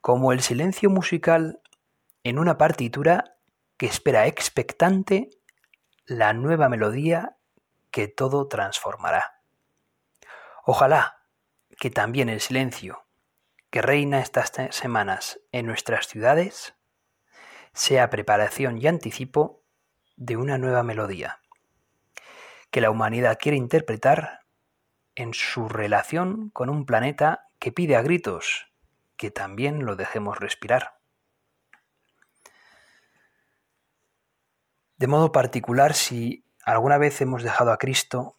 Como 0.02 0.32
el 0.32 0.42
silencio 0.42 0.90
musical 0.90 1.62
en 2.22 2.38
una 2.38 2.58
partitura 2.58 3.38
que 3.78 3.86
espera 3.86 4.26
expectante 4.26 5.30
la 6.04 6.34
nueva 6.34 6.68
melodía 6.68 7.38
que 7.90 8.08
todo 8.08 8.46
transformará. 8.46 9.40
Ojalá 10.66 11.22
que 11.80 11.88
también 11.88 12.28
el 12.28 12.42
silencio 12.42 13.06
que 13.70 13.80
reina 13.80 14.20
estas 14.20 14.52
semanas 14.68 15.40
en 15.50 15.64
nuestras 15.64 16.08
ciudades 16.08 16.74
sea 17.72 18.10
preparación 18.10 18.76
y 18.76 18.86
anticipo 18.86 19.62
de 20.16 20.36
una 20.36 20.58
nueva 20.58 20.82
melodía 20.82 21.40
que 22.76 22.82
la 22.82 22.90
humanidad 22.90 23.38
quiere 23.40 23.56
interpretar 23.56 24.40
en 25.14 25.32
su 25.32 25.66
relación 25.66 26.50
con 26.50 26.68
un 26.68 26.84
planeta 26.84 27.48
que 27.58 27.72
pide 27.72 27.96
a 27.96 28.02
gritos 28.02 28.66
que 29.16 29.30
también 29.30 29.86
lo 29.86 29.96
dejemos 29.96 30.38
respirar. 30.38 30.98
De 34.98 35.06
modo 35.06 35.32
particular, 35.32 35.94
si 35.94 36.44
alguna 36.66 36.98
vez 36.98 37.18
hemos 37.22 37.42
dejado 37.42 37.72
a 37.72 37.78
Cristo 37.78 38.36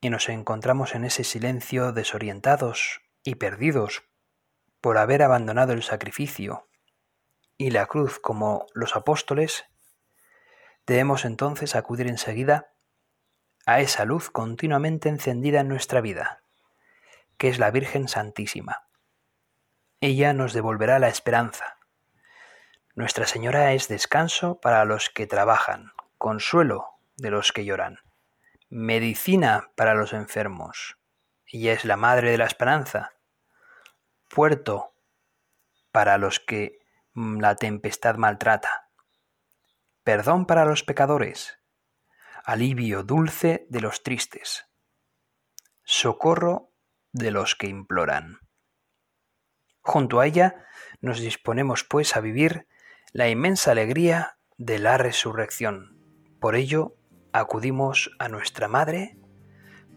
y 0.00 0.08
nos 0.08 0.28
encontramos 0.28 0.94
en 0.94 1.04
ese 1.04 1.24
silencio 1.24 1.90
desorientados 1.90 3.00
y 3.24 3.34
perdidos 3.34 4.04
por 4.80 4.98
haber 4.98 5.24
abandonado 5.24 5.72
el 5.72 5.82
sacrificio 5.82 6.68
y 7.58 7.70
la 7.70 7.86
cruz 7.86 8.20
como 8.20 8.66
los 8.72 8.94
apóstoles, 8.94 9.64
debemos 10.86 11.24
entonces 11.24 11.74
acudir 11.74 12.06
enseguida 12.06 12.70
a 13.66 13.80
esa 13.80 14.04
luz 14.04 14.30
continuamente 14.30 15.08
encendida 15.08 15.60
en 15.60 15.68
nuestra 15.68 16.00
vida, 16.00 16.40
que 17.36 17.48
es 17.48 17.58
la 17.58 17.70
Virgen 17.70 18.08
Santísima. 18.08 18.86
Ella 20.00 20.32
nos 20.32 20.52
devolverá 20.52 20.98
la 20.98 21.08
esperanza, 21.08 21.76
nuestra 22.96 23.26
Señora 23.26 23.74
es 23.74 23.88
descanso 23.88 24.58
para 24.58 24.86
los 24.86 25.10
que 25.10 25.26
trabajan, 25.26 25.92
consuelo 26.16 26.98
de 27.18 27.30
los 27.30 27.52
que 27.52 27.66
lloran, 27.66 27.98
medicina 28.70 29.70
para 29.76 29.92
los 29.92 30.14
enfermos. 30.14 30.96
Ella 31.44 31.74
es 31.74 31.84
la 31.84 31.98
Madre 31.98 32.30
de 32.30 32.38
la 32.38 32.46
Esperanza, 32.46 33.12
puerto 34.30 34.94
para 35.92 36.16
los 36.16 36.40
que 36.40 36.78
mm, 37.12 37.40
la 37.40 37.56
tempestad 37.56 38.16
maltrata, 38.16 38.88
perdón 40.02 40.46
para 40.46 40.64
los 40.64 40.82
pecadores, 40.82 41.58
alivio 42.46 43.02
dulce 43.02 43.66
de 43.70 43.80
los 43.80 44.04
tristes, 44.04 44.68
socorro 45.82 46.70
de 47.12 47.32
los 47.32 47.56
que 47.56 47.66
imploran. 47.66 48.38
Junto 49.80 50.20
a 50.20 50.28
ella 50.28 50.64
nos 51.00 51.18
disponemos 51.18 51.82
pues 51.82 52.14
a 52.14 52.20
vivir 52.20 52.68
la 53.12 53.28
inmensa 53.28 53.72
alegría 53.72 54.38
de 54.58 54.78
la 54.78 54.96
resurrección. 54.96 55.98
Por 56.38 56.54
ello, 56.54 56.94
acudimos 57.32 58.12
a 58.20 58.28
nuestra 58.28 58.68
Madre 58.68 59.18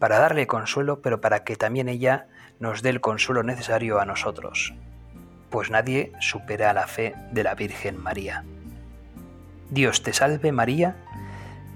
para 0.00 0.18
darle 0.18 0.48
consuelo, 0.48 1.02
pero 1.02 1.20
para 1.20 1.44
que 1.44 1.54
también 1.54 1.88
ella 1.88 2.26
nos 2.58 2.82
dé 2.82 2.88
el 2.88 3.00
consuelo 3.00 3.44
necesario 3.44 4.00
a 4.00 4.06
nosotros, 4.06 4.74
pues 5.50 5.70
nadie 5.70 6.12
supera 6.18 6.72
la 6.72 6.88
fe 6.88 7.14
de 7.30 7.44
la 7.44 7.54
Virgen 7.54 7.96
María. 7.96 8.44
Dios 9.70 10.02
te 10.02 10.12
salve 10.12 10.50
María, 10.50 10.96